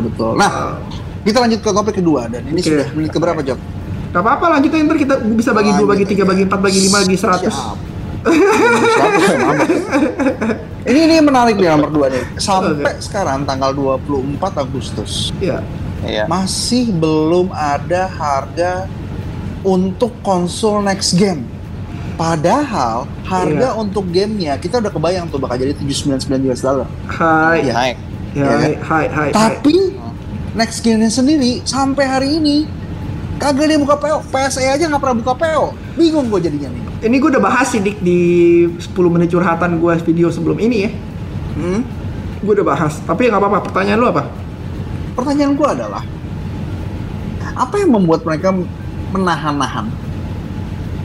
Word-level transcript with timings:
betul. 0.00 0.32
Nah, 0.34 0.78
kita 1.20 1.38
lanjut 1.38 1.60
ke 1.60 1.70
topik 1.70 1.94
kedua 1.96 2.26
dan 2.26 2.42
ini 2.42 2.58
Oke. 2.58 2.68
sudah 2.68 2.86
menit 2.92 3.10
keberapa 3.10 3.40
Jok? 3.42 3.58
Gak 4.08 4.22
apa-apa 4.24 4.56
lanjutin 4.56 4.88
ntar 4.88 4.96
kita 4.96 5.14
bisa 5.28 5.52
bagi 5.52 5.68
dua, 5.76 5.92
bagi 5.92 6.02
Lanjut 6.02 6.08
tiga, 6.08 6.22
aja. 6.24 6.30
bagi 6.32 6.42
empat, 6.44 6.60
bagi 6.60 6.80
lima, 6.80 6.98
bagi 7.04 7.18
seratus. 7.18 7.54
Ya, 7.54 7.72
ini 10.86 11.00
ini 11.04 11.14
menarik 11.20 11.54
nih 11.54 11.68
nomor 11.68 11.90
dua 11.90 12.06
nih. 12.08 12.24
Sampai 12.36 12.96
sekarang 12.98 13.44
tanggal 13.44 13.70
24 13.70 14.40
Agustus 14.56 15.30
Iya. 15.38 15.60
Iya. 15.98 16.24
masih 16.24 16.94
belum 16.94 17.50
ada 17.50 18.06
harga 18.08 18.86
untuk 19.60 20.14
konsol 20.22 20.80
next 20.80 21.12
gen. 21.12 21.44
Padahal 22.14 23.06
harga 23.22 23.68
Iya. 23.70 23.78
untuk 23.78 24.08
gamenya 24.08 24.56
kita 24.56 24.78
udah 24.78 24.90
kebayang 24.90 25.26
tuh 25.28 25.38
bakal 25.38 25.54
jadi 25.54 25.74
799 25.74 26.48
US 26.48 26.62
dollar. 26.62 26.88
Hai. 27.06 27.62
Iya. 27.62 27.72
Naik. 27.74 27.96
Ya, 28.36 28.44
Iya. 28.44 28.76
hai, 28.84 29.06
hai, 29.06 29.06
hai. 29.08 29.28
Tapi 29.32 29.94
next 30.52 30.84
gennya 30.84 31.08
sendiri 31.08 31.64
sampai 31.64 32.04
hari 32.04 32.28
ini 32.36 32.56
kagak 33.38 33.70
dia 33.70 33.78
buka 33.78 33.96
PO. 33.96 34.18
PSE 34.28 34.64
aja 34.64 34.84
nggak 34.84 35.00
pernah 35.00 35.16
buka 35.20 35.32
PO. 35.34 35.64
Bingung 35.96 36.28
gue 36.28 36.40
jadinya 36.42 36.68
nih. 36.68 36.82
Ini 36.98 37.16
gue 37.16 37.30
udah 37.30 37.42
bahas 37.42 37.70
sih 37.70 37.78
Dik 37.78 38.02
di 38.02 38.20
10 38.76 38.90
menit 39.08 39.30
curhatan 39.30 39.78
gue 39.78 39.92
video 40.02 40.28
sebelum 40.28 40.58
ini 40.58 40.76
ya. 40.84 40.90
Hmm? 41.56 41.80
Gue 42.42 42.52
udah 42.58 42.66
bahas. 42.66 42.98
Tapi 43.02 43.30
nggak 43.30 43.38
apa-apa. 43.38 43.58
Pertanyaan 43.64 43.98
lu 43.98 44.08
apa? 44.10 44.22
Pertanyaan 45.14 45.52
gue 45.54 45.68
adalah 45.68 46.02
apa 47.58 47.74
yang 47.74 47.90
membuat 47.90 48.22
mereka 48.22 48.54
menahan-nahan 49.10 49.90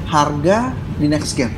harga 0.06 0.70
di 0.98 1.10
next 1.10 1.34
gen? 1.34 1.50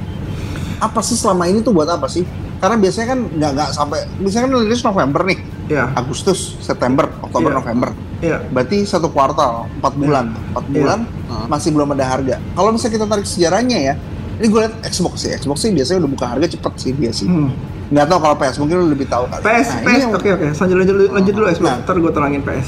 Apa 0.79 1.03
sih 1.03 1.19
selama 1.19 1.47
ini 1.47 1.59
tuh 1.59 1.75
buat 1.75 1.87
apa 1.87 2.07
sih? 2.07 2.23
Karena 2.63 2.79
biasanya 2.79 3.07
kan 3.11 3.19
nggak 3.27 3.51
nggak 3.51 3.69
sampai 3.75 3.99
biasanya 4.19 4.43
kan 4.47 4.51
rilis 4.55 4.81
November 4.81 5.21
nih, 5.27 5.39
Ya. 5.65 5.89
Agustus, 5.91 6.57
September, 6.59 7.09
Oktober, 7.19 7.49
Iya. 7.49 7.57
November. 7.57 7.89
Iya. 8.19 8.37
Berarti 8.47 8.85
satu 8.85 9.09
kuartal, 9.09 9.65
empat 9.75 9.93
bulan, 9.95 10.25
empat 10.51 10.65
Iya. 10.65 10.73
bulan 10.73 10.99
Hmm. 11.25 11.45
masih 11.49 11.69
belum 11.71 11.89
ada 11.91 12.05
harga. 12.05 12.35
Kalau 12.53 12.69
misalnya 12.69 12.93
kita 12.95 13.05
tarik 13.07 13.25
sejarahnya 13.25 13.77
ya, 13.81 13.93
ini 14.35 14.45
gue 14.45 14.59
liat 14.61 14.75
Xbox 14.83 15.25
sih, 15.25 15.31
Xbox 15.33 15.57
sih 15.59 15.71
biasanya 15.71 16.05
udah 16.05 16.11
buka 16.11 16.25
harga 16.27 16.45
cepet 16.47 16.73
sih 16.77 16.91
dia 16.93 17.09
sih. 17.09 17.25
Hmm. 17.25 17.49
Nggak 17.85 18.05
tahu 18.07 18.19
kalau 18.19 18.35
PS, 18.35 18.57
mungkin 18.57 18.75
lu 18.79 18.87
lebih 18.89 19.05
tahu 19.05 19.25
kali. 19.25 19.41
PS, 19.41 19.67
Nah, 19.67 19.77
ini 19.77 19.85
PS. 19.85 20.01
yang- 20.01 20.13
Oke, 20.13 20.29
oke. 20.31 20.45
Lanjut, 20.53 20.77
lanjut, 20.77 20.95
lanjut 21.11 21.33
dulu 21.33 21.45
Xbox. 21.47 21.65
Nah. 21.67 21.77
Ntar 21.81 21.97
gue 21.97 22.11
terangin 22.11 22.41
PS. 22.41 22.67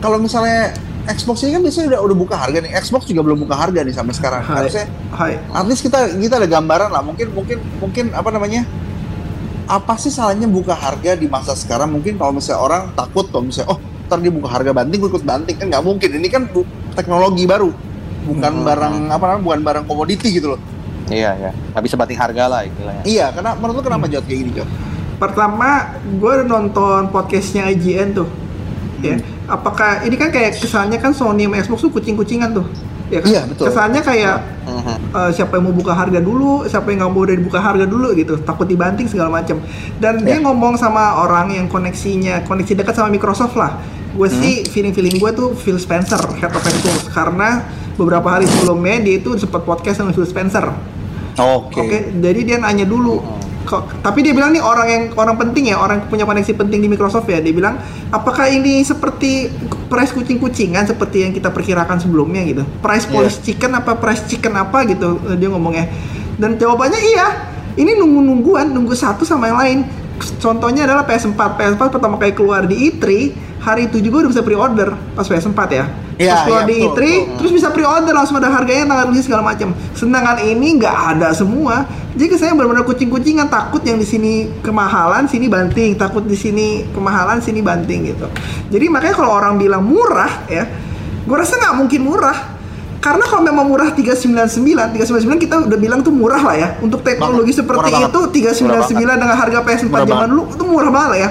kalau 0.00 0.16
misalnya 0.16 0.72
Xbox 1.06 1.42
ini 1.42 1.52
kan 1.52 1.62
biasanya 1.62 1.86
udah 1.90 2.00
udah 2.06 2.16
buka 2.16 2.36
harga 2.36 2.58
nih. 2.60 2.70
Xbox 2.72 3.02
juga 3.04 3.20
belum 3.20 3.38
buka 3.40 3.56
harga 3.56 3.80
nih 3.82 3.92
sampai 3.92 4.14
sekarang. 4.14 4.42
Hai. 4.42 4.54
Harusnya 4.56 4.84
Hai. 5.10 5.32
at 5.50 5.66
least 5.66 5.82
kita 5.82 6.06
kita 6.12 6.34
ada 6.38 6.46
gambaran 6.46 6.88
lah. 6.88 7.02
Mungkin 7.02 7.32
mungkin 7.32 7.58
mungkin 7.76 8.04
apa 8.12 8.28
namanya? 8.30 8.62
Apa 9.70 9.94
sih 9.94 10.10
salahnya 10.10 10.50
buka 10.50 10.74
harga 10.74 11.14
di 11.14 11.30
masa 11.30 11.54
sekarang? 11.54 11.94
Mungkin 11.94 12.18
kalau 12.18 12.34
misalnya 12.34 12.58
orang 12.58 12.82
takut 12.92 13.30
kalau 13.30 13.46
misalnya 13.46 13.70
oh 13.70 13.78
ntar 14.10 14.18
dia 14.18 14.34
buka 14.34 14.50
harga 14.50 14.74
banting, 14.74 14.98
gue 14.98 15.06
ikut 15.08 15.22
banting 15.22 15.54
kan 15.54 15.66
nggak 15.70 15.84
mungkin. 15.86 16.08
Ini 16.10 16.26
kan 16.26 16.42
bu- 16.50 16.66
teknologi 16.90 17.46
baru, 17.46 17.70
bukan 18.26 18.52
Hmm. 18.52 18.66
barang 18.66 18.94
apa 19.08 19.24
namanya? 19.24 19.42
Bukan 19.46 19.60
barang 19.62 19.84
komoditi 19.86 20.34
gitu 20.34 20.58
loh. 20.58 20.60
Iya, 21.06 21.38
iya. 21.38 21.50
Nggak 21.70 21.82
bisa 21.86 21.94
banting 21.94 22.18
harga 22.18 22.44
lah 22.50 22.60
istilahnya. 22.66 23.02
Iya, 23.06 23.26
karena 23.30 23.50
menurut 23.54 23.78
lu 23.78 23.84
kenapa 23.86 24.10
Jod 24.10 24.26
kayak 24.26 24.38
gini 24.42 24.50
Jod? 24.58 24.68
Pertama, 25.22 25.70
gue 26.02 26.34
nonton 26.42 27.00
podcastnya 27.08 27.70
IGN 27.70 28.10
tuh. 28.10 28.26
Ya, 28.98 29.14
Hmm. 29.14 29.22
apakah 29.46 30.02
ini 30.02 30.18
kan 30.18 30.34
kayak 30.34 30.58
kesannya 30.58 30.98
kan 30.98 31.14
Sony 31.14 31.46
sama 31.46 31.62
Xbox 31.62 31.78
tuh 31.80 31.94
kucing-kucingan 31.94 32.50
tuh. 32.50 32.66
Ya 33.10 33.18
kan? 33.18 33.28
Iya, 33.28 33.42
betul. 33.44 33.64
Kesannya 33.66 34.02
kayak 34.02 34.36
eh, 35.10 35.30
siapa 35.34 35.58
yang 35.58 35.64
mau 35.66 35.74
buka 35.74 35.92
harga 35.92 36.22
dulu, 36.22 36.62
siapa 36.64 36.86
yang 36.88 37.02
nggak 37.02 37.12
mau 37.12 37.24
dari 37.26 37.42
buka 37.42 37.58
harga 37.58 37.84
dulu 37.84 38.14
gitu, 38.14 38.38
takut 38.40 38.64
dibanting 38.64 39.10
segala 39.10 39.28
macam. 39.32 39.58
Dan 39.98 40.22
dia 40.22 40.38
Ya. 40.38 40.40
ngomong 40.40 40.78
sama 40.78 41.18
orang 41.18 41.50
yang 41.50 41.66
koneksinya 41.66 42.46
koneksi 42.46 42.78
dekat 42.78 42.94
sama 42.94 43.10
Microsoft 43.10 43.54
lah. 43.54 43.82
Gue 44.10 44.26
Hmm. 44.26 44.38
sih 44.38 44.54
feeling 44.64 44.90
feeling 44.90 45.18
gue 45.18 45.30
tuh 45.30 45.54
Phil 45.54 45.76
Spencer, 45.76 46.18
head 46.38 46.50
of 46.50 46.62
Xbox, 46.62 47.10
karena 47.10 47.66
beberapa 47.94 48.30
hari 48.30 48.46
sebelumnya 48.46 48.98
dia 49.00 49.18
itu 49.18 49.34
sempat 49.36 49.62
podcast 49.62 50.00
sama 50.00 50.10
Phil 50.10 50.24
Spencer. 50.24 50.70
Oke. 51.34 51.78
Oke, 51.78 51.98
jadi 52.14 52.40
dia 52.42 52.56
nanya 52.58 52.84
dulu. 52.84 53.18
Kok, 53.18 53.39
tapi 54.02 54.26
dia 54.26 54.34
bilang 54.34 54.50
nih 54.50 54.58
orang 54.58 54.86
yang 54.90 55.02
orang 55.14 55.36
penting 55.38 55.70
ya, 55.70 55.78
orang 55.78 56.02
yang 56.02 56.08
punya 56.10 56.24
koneksi 56.26 56.52
penting 56.58 56.80
di 56.82 56.88
Microsoft 56.90 57.30
ya. 57.30 57.38
Dia 57.38 57.54
bilang, 57.54 57.78
apakah 58.10 58.50
ini 58.50 58.82
seperti 58.82 59.46
price 59.86 60.10
kucing-kucingan 60.10 60.84
seperti 60.84 61.22
yang 61.22 61.30
kita 61.30 61.54
perkirakan 61.54 62.02
sebelumnya 62.02 62.42
gitu? 62.42 62.62
Price 62.82 63.06
Iya. 63.06 63.12
polish 63.14 63.38
chicken 63.40 63.70
apa 63.72 63.94
price 63.94 64.26
chicken 64.26 64.54
apa 64.54 64.82
gitu? 64.84 65.22
eh, 65.30 65.36
Dia 65.38 65.48
ngomongnya. 65.48 65.86
Dan 66.34 66.58
jawabannya 66.58 67.00
iya. 67.06 67.26
Ini 67.70 67.94
nunggu-nungguan, 67.94 68.74
nunggu 68.74 68.92
satu 68.92 69.22
sama 69.22 69.46
yang 69.46 69.58
lain. 69.62 69.78
Contohnya 70.42 70.84
adalah 70.84 71.06
PS4. 71.06 71.38
PS4 71.56 71.82
pertama 71.88 72.18
kali 72.18 72.34
keluar 72.34 72.66
di 72.66 72.90
E3, 72.90 73.04
hari 73.62 73.86
itu 73.88 74.02
juga 74.02 74.26
udah 74.26 74.30
bisa 74.34 74.42
pre-order 74.42 74.88
pas 75.14 75.24
PS4 75.24 75.60
ya. 75.70 75.84
Iya, 76.20 76.36
pas 76.36 76.40
keluar 76.44 76.62
iya, 76.62 76.68
di 76.68 76.76
betul, 76.76 76.92
E3, 76.92 77.00
betul. 77.00 77.36
terus 77.40 77.52
bisa 77.56 77.68
pre-order 77.72 78.12
langsung 78.12 78.36
ada 78.36 78.52
harganya 78.52 78.84
tanggal 78.92 79.08
rilis 79.08 79.24
segala 79.24 79.40
macam. 79.40 79.72
Sedangkan 79.96 80.36
ini 80.44 80.76
nggak 80.76 80.96
ada 81.16 81.32
semua. 81.32 81.88
Jadi 82.12 82.36
saya 82.36 82.52
benar-benar 82.52 82.84
kucing-kucingan 82.84 83.48
takut 83.48 83.80
yang 83.88 83.96
di 83.96 84.04
sini 84.04 84.52
kemahalan, 84.60 85.24
sini 85.24 85.48
banting, 85.48 85.96
takut 85.96 86.20
di 86.28 86.36
sini 86.36 86.84
kemahalan, 86.92 87.40
sini 87.40 87.64
banting 87.64 88.12
gitu. 88.12 88.28
Jadi 88.68 88.86
makanya 88.92 89.16
kalau 89.16 89.32
orang 89.32 89.56
bilang 89.56 89.80
murah 89.80 90.44
ya, 90.44 90.68
gue 91.24 91.36
rasa 91.40 91.56
nggak 91.56 91.74
mungkin 91.80 92.00
murah. 92.04 92.60
Karena 93.00 93.24
kalau 93.24 93.40
memang 93.40 93.64
murah 93.64 93.88
399, 93.96 94.92
399 94.92 95.40
kita 95.40 95.56
udah 95.64 95.78
bilang 95.80 96.04
tuh 96.04 96.12
murah 96.12 96.44
lah 96.44 96.52
ya. 96.52 96.68
Untuk 96.84 97.00
teknologi 97.00 97.56
Banget. 97.56 97.64
seperti 97.64 97.88
Murah 97.96 98.12
itu 98.12 98.20
399 98.60 99.24
dengan 99.24 99.36
harga 99.40 99.58
PS4 99.64 99.88
Murah 99.88 100.04
zaman 100.04 100.12
banget. 100.12 100.28
dulu 100.28 100.42
itu 100.52 100.64
murah 100.68 100.90
banget 100.92 101.08
lah 101.08 101.20
ya. 101.24 101.30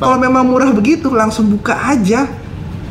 Kalau 0.00 0.16
memang 0.16 0.42
murah 0.48 0.72
begitu 0.72 1.12
langsung 1.12 1.52
buka 1.52 1.76
aja. 1.76 2.24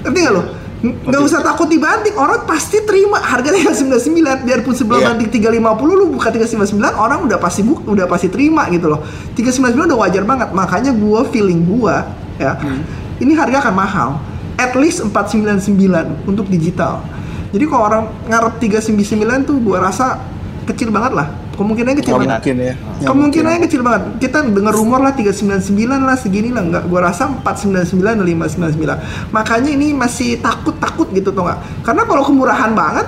Ngerti 0.06 0.20
nggak 0.22 0.34
lo? 0.38 0.61
Nggak 0.82 1.22
usah 1.22 1.46
takut 1.46 1.70
dibanting, 1.70 2.18
orang 2.18 2.42
pasti 2.50 2.82
terima 2.82 3.22
harganya 3.22 3.70
399 3.70 4.42
biarpun 4.42 4.74
sebelum 4.74 4.98
Iya. 4.98 5.08
banting 5.14 5.30
350 5.30 5.94
lu 5.94 6.06
buka 6.10 6.34
399 6.34 6.98
orang 6.98 7.22
udah 7.22 7.38
pasti 7.38 7.62
bu 7.62 7.86
udah 7.86 8.10
pasti 8.10 8.34
terima 8.34 8.66
gitu 8.74 8.90
loh. 8.90 9.06
399 9.38 9.94
udah 9.94 10.00
wajar 10.02 10.26
banget. 10.26 10.50
Makanya 10.50 10.92
gua 10.98 11.22
feeling 11.30 11.62
gua 11.70 12.10
ya. 12.42 12.58
Hmm. 12.58 12.82
Ini 13.22 13.38
harga 13.38 13.70
akan 13.70 13.76
mahal. 13.78 14.10
At 14.58 14.74
least 14.74 15.06
499 15.06 16.26
untuk 16.26 16.50
digital. 16.50 17.06
Jadi 17.54 17.66
kalau 17.70 17.84
orang 17.86 18.04
ngarep 18.26 18.58
399 18.58 19.46
tuh 19.46 19.62
gua 19.62 19.86
rasa 19.86 20.18
kecil 20.66 20.90
banget 20.90 21.14
lah. 21.14 21.30
Kemungkinannya 21.52 21.98
kecil 22.00 22.16
banget. 22.16 22.40
mungkin 22.40 22.56
ya. 22.58 22.74
Kemungkinannya 23.04 23.60
mungkin. 23.60 23.70
kecil 23.70 23.82
banget. 23.84 24.02
Kita 24.24 24.38
dengar 24.48 24.74
rumor 24.74 25.00
lah 25.04 25.14
399 25.14 26.08
lah 26.08 26.16
segini 26.16 26.50
lah 26.50 26.64
nggak 26.64 26.84
gua 26.88 27.12
rasa 27.12 27.28
499 27.44 28.02
dan 28.02 28.26
599. 28.26 29.36
Makanya 29.36 29.70
ini 29.70 29.92
masih 29.92 30.40
takut-takut 30.40 31.12
gitu 31.12 31.36
tuh 31.36 31.44
nggak. 31.44 31.60
Karena 31.84 32.04
kalau 32.08 32.24
kemurahan 32.24 32.72
banget 32.72 33.08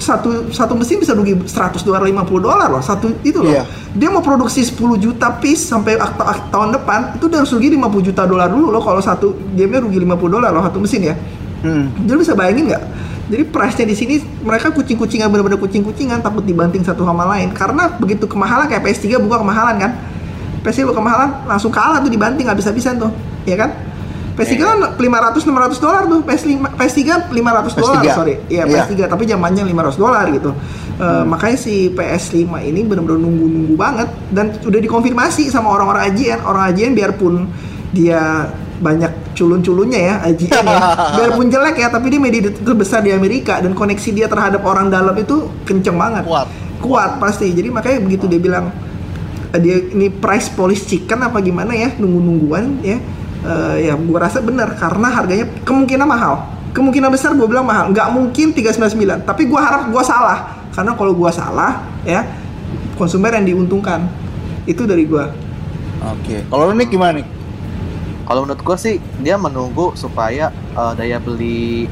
satu 0.00 0.48
satu 0.48 0.72
mesin 0.72 0.96
bisa 0.96 1.12
rugi 1.12 1.36
100 1.36 1.84
dolar 1.84 2.00
50 2.00 2.40
dolar 2.40 2.68
loh 2.72 2.80
satu 2.80 3.12
itu 3.24 3.40
loh. 3.40 3.52
Iya. 3.52 3.64
Dia 3.92 4.08
mau 4.08 4.24
produksi 4.24 4.64
10 4.64 4.96
juta 4.96 5.28
piece 5.40 5.68
sampai 5.68 6.00
tahun 6.48 6.72
depan 6.80 7.20
itu 7.20 7.28
udah 7.28 7.44
harus 7.44 7.52
rugi 7.52 7.72
50 7.76 8.08
juta 8.12 8.22
dolar 8.24 8.48
dulu 8.48 8.72
loh 8.72 8.80
kalau 8.80 9.00
satu 9.00 9.36
gamenya 9.52 9.84
rugi 9.84 10.00
50 10.00 10.28
dolar 10.28 10.50
loh 10.52 10.64
satu 10.64 10.78
mesin 10.80 11.12
ya. 11.12 11.14
Hmm. 11.62 11.94
Jadi 12.04 12.18
bisa 12.18 12.34
bayangin 12.34 12.74
nggak? 12.74 12.84
Jadi 13.30 13.42
price-nya 13.46 13.86
di 13.86 13.94
sini 13.94 14.14
mereka 14.42 14.74
kucing-kucingan 14.74 15.30
bener-bener 15.30 15.56
kucing-kucingan 15.56 16.20
takut 16.20 16.42
dibanting 16.42 16.82
satu 16.82 17.06
sama 17.06 17.22
lain 17.30 17.54
karena 17.54 17.86
begitu 17.96 18.26
kemahalan 18.26 18.66
kayak 18.66 18.82
PS3 18.82 19.22
buka 19.22 19.38
kemahalan 19.40 19.78
kan. 19.78 19.90
PS3 20.62 20.90
buka 20.90 20.98
kemahalan 20.98 21.30
langsung 21.46 21.70
kalah 21.70 21.98
tuh 21.98 22.10
dibanting 22.10 22.46
habis-habisan 22.46 22.98
tuh, 22.98 23.10
ya 23.46 23.58
kan? 23.58 23.70
PS3 24.32 24.54
kan 24.58 24.78
500 24.96 25.44
600 25.44 25.76
dolar 25.76 26.02
tuh, 26.08 26.20
PS5 26.24 26.50
PS3 26.72 27.00
500 27.30 27.74
dolar, 27.76 28.00
PS3. 28.00 28.16
sorry. 28.16 28.34
Iya, 28.48 28.64
Iya. 28.64 28.84
PS3 28.88 28.92
tapi 29.06 29.22
zamannya 29.28 29.62
500 29.66 29.96
dolar 29.98 30.24
gitu. 30.32 30.50
Eh, 30.98 31.24
makanya 31.24 31.58
si 31.58 31.90
PS5 31.90 32.36
ini 32.62 32.80
bener-bener 32.86 33.20
nunggu-nunggu 33.20 33.74
banget 33.74 34.08
dan 34.30 34.54
udah 34.62 34.80
dikonfirmasi 34.80 35.50
sama 35.50 35.72
orang-orang 35.72 36.10
AJN. 36.10 36.40
Orang 36.42 36.62
AJN 36.70 36.92
biarpun 36.94 37.34
dia 37.92 38.48
banyak 38.82 39.38
culun-culunnya 39.38 40.00
ya 40.02 40.14
AJN 40.26 40.66
ya. 40.66 40.78
Biarpun 41.16 41.46
jelek 41.48 41.78
ya, 41.78 41.88
tapi 41.88 42.10
dia 42.10 42.20
media 42.20 42.50
terbesar 42.50 43.00
di 43.06 43.14
Amerika 43.14 43.62
dan 43.62 43.72
koneksi 43.72 44.10
dia 44.10 44.26
terhadap 44.26 44.60
orang 44.66 44.90
dalam 44.90 45.14
itu 45.14 45.46
kenceng 45.62 45.94
banget. 45.94 46.26
Kuat. 46.26 46.46
Kuat 46.82 47.10
pasti. 47.22 47.46
Jadi 47.54 47.70
makanya 47.70 48.02
begitu 48.02 48.26
dia 48.26 48.42
bilang 48.42 48.74
eh, 49.54 49.60
dia 49.62 49.78
ini 49.78 50.10
price 50.10 50.50
polish 50.50 50.82
chicken 50.90 51.22
apa 51.22 51.38
gimana 51.38 51.70
ya 51.72 51.94
nunggu-nungguan 51.96 52.82
ya. 52.82 52.98
Eh, 53.42 53.76
ya 53.86 53.94
gua 53.94 54.26
rasa 54.26 54.42
benar 54.42 54.74
karena 54.74 55.08
harganya 55.08 55.46
kemungkinan 55.62 56.06
mahal. 56.06 56.42
Kemungkinan 56.74 57.08
besar 57.14 57.32
gua 57.38 57.46
bilang 57.46 57.64
mahal. 57.64 57.94
Nggak 57.94 58.08
mungkin 58.10 58.50
399. 58.50 59.22
Tapi 59.22 59.46
gua 59.46 59.60
harap 59.62 59.82
gua 59.94 60.02
salah. 60.02 60.38
Karena 60.74 60.98
kalau 60.98 61.14
gua 61.14 61.30
salah 61.30 61.86
ya 62.02 62.26
konsumer 62.98 63.30
yang 63.38 63.46
diuntungkan. 63.46 64.10
Itu 64.66 64.86
dari 64.90 65.06
gua. 65.06 65.30
Oke. 66.02 66.42
Kalau 66.50 66.70
lu 66.70 66.74
nih 66.74 66.90
gimana 66.90 67.22
nih? 67.22 67.41
Kalau 68.32 68.48
menurut 68.48 68.64
gue 68.64 68.76
sih 68.80 68.94
dia 69.20 69.36
menunggu 69.36 69.92
supaya 69.92 70.48
eh, 70.72 70.92
daya 70.96 71.20
beli 71.20 71.84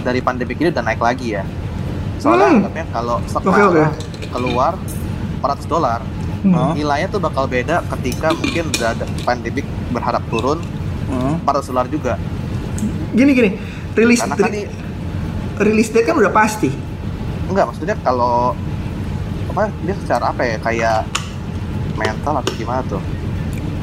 dari 0.00 0.22
pandemi 0.22 0.54
ini 0.54 0.70
udah 0.70 0.84
naik 0.86 1.02
lagi 1.02 1.34
ya. 1.34 1.42
Soalnya 2.16 2.46
Hmm. 2.46 2.58
anggapnya 2.62 2.86
kalau 2.94 3.18
sekarang 3.26 3.66
oke. 3.66 3.84
keluar 4.30 4.72
400 5.36 5.66
dolar, 5.66 6.00
Hmm. 6.38 6.70
Nilainya 6.70 7.10
tuh 7.10 7.18
bakal 7.18 7.50
beda 7.50 7.82
ketika 7.90 8.30
mungkin 8.30 8.70
udah 8.70 8.94
ada 8.94 9.02
pandemi 9.26 9.66
berharap 9.90 10.22
turun 10.30 10.62
Hmm. 11.10 11.42
400 11.42 11.66
dolar 11.66 11.90
juga. 11.90 12.14
Gini 13.10 13.34
gini, 13.34 13.50
rilis 13.90 14.22
Karena 14.22 14.38
kan 14.38 14.54
di- 14.54 14.70
rilis 15.58 15.90
date 15.90 16.06
kan 16.06 16.14
udah 16.14 16.30
pasti. 16.30 16.70
Enggak, 17.44 17.74
maksudnya 17.74 17.98
kalau 17.98 18.54
apa 19.50 19.66
dia 19.82 19.98
secara 19.98 20.30
apa 20.30 20.46
ya 20.46 20.56
kayak 20.62 20.98
mental 21.96 22.38
atau 22.38 22.52
gimana 22.54 22.86
tuh. 22.86 23.02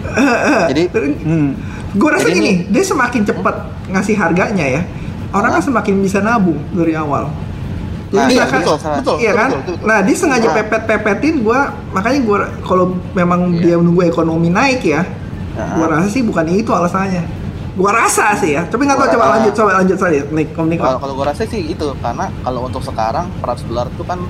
Jadi 0.71 0.81
Hmm. 1.23 1.49
Gue 1.93 2.09
rasa 2.09 2.25
Jadi 2.25 2.35
gini, 2.35 2.49
nih- 2.49 2.59
dia 2.69 2.83
semakin 2.83 3.21
cepat 3.21 3.55
ngasih 3.87 4.15
harganya 4.15 4.65
ya, 4.67 4.81
orang 5.29 5.53
kan 5.53 5.63
semakin 5.63 6.01
bisa 6.01 6.19
nabung 6.19 6.57
dari 6.71 6.93
awal. 6.93 7.29
Nah, 8.09 8.25
Jadi 8.25 8.33
iya, 8.33 8.45
misalkan- 8.45 8.61
betul, 8.61 8.77
betul, 8.77 9.15
iya 9.19 9.31
kan? 9.31 9.47
betul, 9.47 9.59
betul, 9.59 9.73
betul. 9.73 9.87
Nah, 9.87 9.99
dia 10.01 10.15
sengaja 10.15 10.47
Nah. 10.47 10.55
pepet-pepetin 10.55 11.35
gua, 11.39 11.59
makanya 11.89 12.19
gua 12.21 12.37
kalau 12.61 12.85
memang 13.11 13.39
Iya. 13.51 13.61
dia 13.63 13.75
menunggu 13.75 14.01
ekonomi 14.03 14.49
naik 14.49 14.81
ya, 14.83 15.01
Nah. 15.51 15.77
gua 15.77 15.87
rasa 15.91 16.07
sih 16.09 16.21
bukan 16.21 16.45
itu 16.47 16.69
alasannya. 16.69 17.25
Gua 17.73 17.89
rasa 17.91 18.33
sih 18.35 18.53
ya, 18.53 18.61
tapi 18.63 18.85
nggak 18.85 18.97
tahu 18.99 19.09
coba 19.11 19.25
lanjut, 19.31 19.53
coba 19.55 19.71
lanjut 19.75 19.97
saja, 19.97 20.21
Nick, 20.29 20.49
Om 20.51 20.65
Nick. 20.67 20.77
kalau 20.77 20.97
kalau 20.97 21.13
gue 21.15 21.25
rasa 21.25 21.41
sih 21.43 21.61
itu 21.67 21.87
karena 21.99 22.29
kalau 22.39 22.65
untuk 22.65 22.81
sekarang 22.81 23.25
400 23.35 23.65
dolar 23.65 23.85
itu 23.87 24.03
kan 24.03 24.21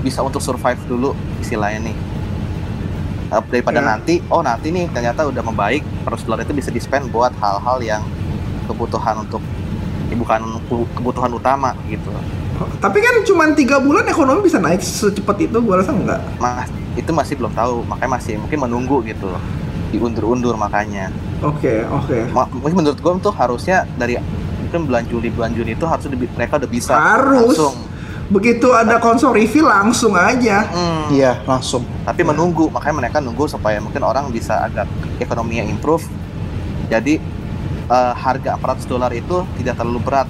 bisa 0.00 0.22
untuk 0.22 0.38
survive 0.38 0.78
dulu 0.84 1.10
istilahnya 1.38 1.82
nih. 1.84 1.96
Eh, 3.28 3.42
daripada 3.46 3.78
Ya. 3.78 3.86
nanti, 3.86 4.24
oh 4.26 4.40
nanti 4.40 4.68
nih 4.68 4.88
ternyata 4.88 5.22
udah 5.22 5.42
membaik 5.42 5.84
400 6.02 6.24
dolar 6.24 6.40
itu 6.40 6.52
bisa 6.52 6.70
di 6.70 6.80
spend 6.80 7.12
buat 7.12 7.28
hal-hal 7.34 7.78
yang 7.78 8.00
kebutuhan 8.64 9.20
untuk 9.20 9.44
ya 10.08 10.16
bukan 10.16 10.40
ke- 10.64 10.88
kebutuhan 10.94 11.30
utama 11.30 11.76
gitu. 11.86 12.08
Tapi 12.80 12.98
kan 12.98 13.14
cuma 13.22 13.44
tiga 13.52 13.78
bulan 13.78 14.02
ekonomi 14.02 14.42
bisa 14.42 14.56
naik 14.56 14.80
secepat 14.80 15.36
itu, 15.38 15.60
gua 15.60 15.78
rasa 15.78 15.92
enggak. 15.92 16.18
Mas 16.38 16.66
itu 16.96 17.10
masih 17.12 17.36
belum 17.36 17.52
tahu, 17.52 17.84
makanya 17.84 18.16
masih 18.16 18.34
mungkin 18.36 18.58
menunggu 18.58 19.04
gitu 19.04 19.28
loh. 19.28 19.42
Diundur-undur 19.88 20.56
makanya. 20.56 21.12
Oke, 21.38 21.84
oke. 21.86 22.32
Ma- 22.32 22.48
mungkin 22.50 22.76
menurut 22.82 22.98
gue 22.98 23.12
tuh 23.22 23.30
harusnya 23.30 23.86
dari 23.94 24.18
mungkin 24.58 24.84
bulan 24.84 25.04
Juli 25.06 25.28
bulan 25.30 25.54
Juni 25.54 25.72
itu 25.72 25.86
harus 25.86 26.04
mereka 26.08 26.58
udah 26.58 26.68
bisa 26.68 26.92
Harus. 26.92 27.54
langsung. 27.54 27.76
Begitu 28.28 28.68
ada 28.70 29.00
konsol 29.00 29.32
refill 29.32 29.64
langsung 29.64 30.12
aja. 30.12 30.68
Hmm, 30.68 31.08
Iya, 31.08 31.40
langsung. 31.42 31.80
tapi 32.04 32.20
menunggu 32.20 32.68
makanya 32.68 32.96
mereka 32.98 33.16
nunggu 33.18 33.48
supaya 33.48 33.80
mungkin 33.80 34.04
orang 34.04 34.28
bisa 34.28 34.60
agak 34.60 34.84
ekonominya 35.16 35.64
improve. 35.64 36.04
Jadi 36.86 37.16
eh, 37.88 38.12
harga 38.14 38.54
400 38.54 38.84
dolar 38.84 39.08
itu 39.10 39.44
tidak 39.56 39.76
terlalu 39.76 40.00
berat. 40.02 40.28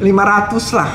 500 0.00 0.72
lah. 0.72 0.90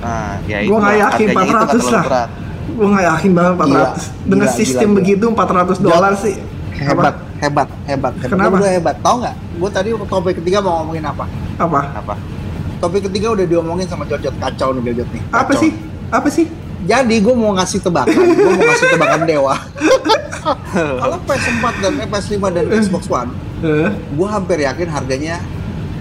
Nah, 0.00 0.40
ya 0.44 0.64
Gua 0.64 0.78
nggak 0.80 0.96
yakin 0.96 1.26
harganya 1.28 1.44
itu 1.44 1.52
nggak 1.52 1.68
400 1.68 1.68
terlalu 1.70 1.92
lah. 1.92 2.04
berat. 2.04 2.30
Gue 2.70 2.86
nggak 2.86 3.06
yakin 3.06 3.30
banget 3.34 3.52
400. 3.52 4.00
Dengan 4.24 4.48
gila, 4.48 4.56
sistem 4.56 4.88
gila. 4.88 4.96
begitu 4.96 5.24
400 5.28 5.78
dolar 5.78 6.12
sih. 6.16 6.36
Hebat, 6.72 7.14
hebat, 7.36 7.68
hebat. 7.84 8.12
hebat. 8.16 8.30
Kenapa? 8.32 8.56
Gue 8.56 8.70
hebat. 8.70 8.96
Tahu 8.96 9.16
nggak? 9.20 9.34
Gue 9.60 9.70
tadi 9.70 9.88
topik 9.92 10.34
ketiga 10.40 10.58
mau 10.60 10.80
ngomongin 10.80 11.04
apa? 11.04 11.24
Apa? 11.58 11.80
Apa? 11.92 12.14
Topik 12.80 13.04
ketiga 13.04 13.36
udah 13.36 13.44
diomongin 13.44 13.84
sama 13.84 14.08
Jojot 14.08 14.32
kacau 14.40 14.72
nih 14.72 14.82
Jojot 14.88 15.08
nih. 15.12 15.22
Apa 15.28 15.52
Kacau. 15.52 15.60
sih? 15.60 15.72
Apa 16.10 16.28
sih? 16.28 16.46
Jadi 16.80 17.20
gue 17.20 17.34
mau 17.34 17.52
ngasih 17.52 17.78
tebakan, 17.78 18.16
gue 18.16 18.50
mau 18.50 18.64
ngasih 18.64 18.88
tebakan 18.90 19.20
dewa. 19.22 19.54
Kalau 20.72 21.16
PS4 21.22 21.64
dan 21.78 21.92
eh, 21.94 22.08
PS5 22.08 22.42
dan 22.50 22.64
Xbox 22.74 23.04
One, 23.06 23.30
Eh, 23.60 23.92
gue 23.92 24.24
hampir 24.26 24.58
yakin 24.58 24.88
harganya 24.88 25.36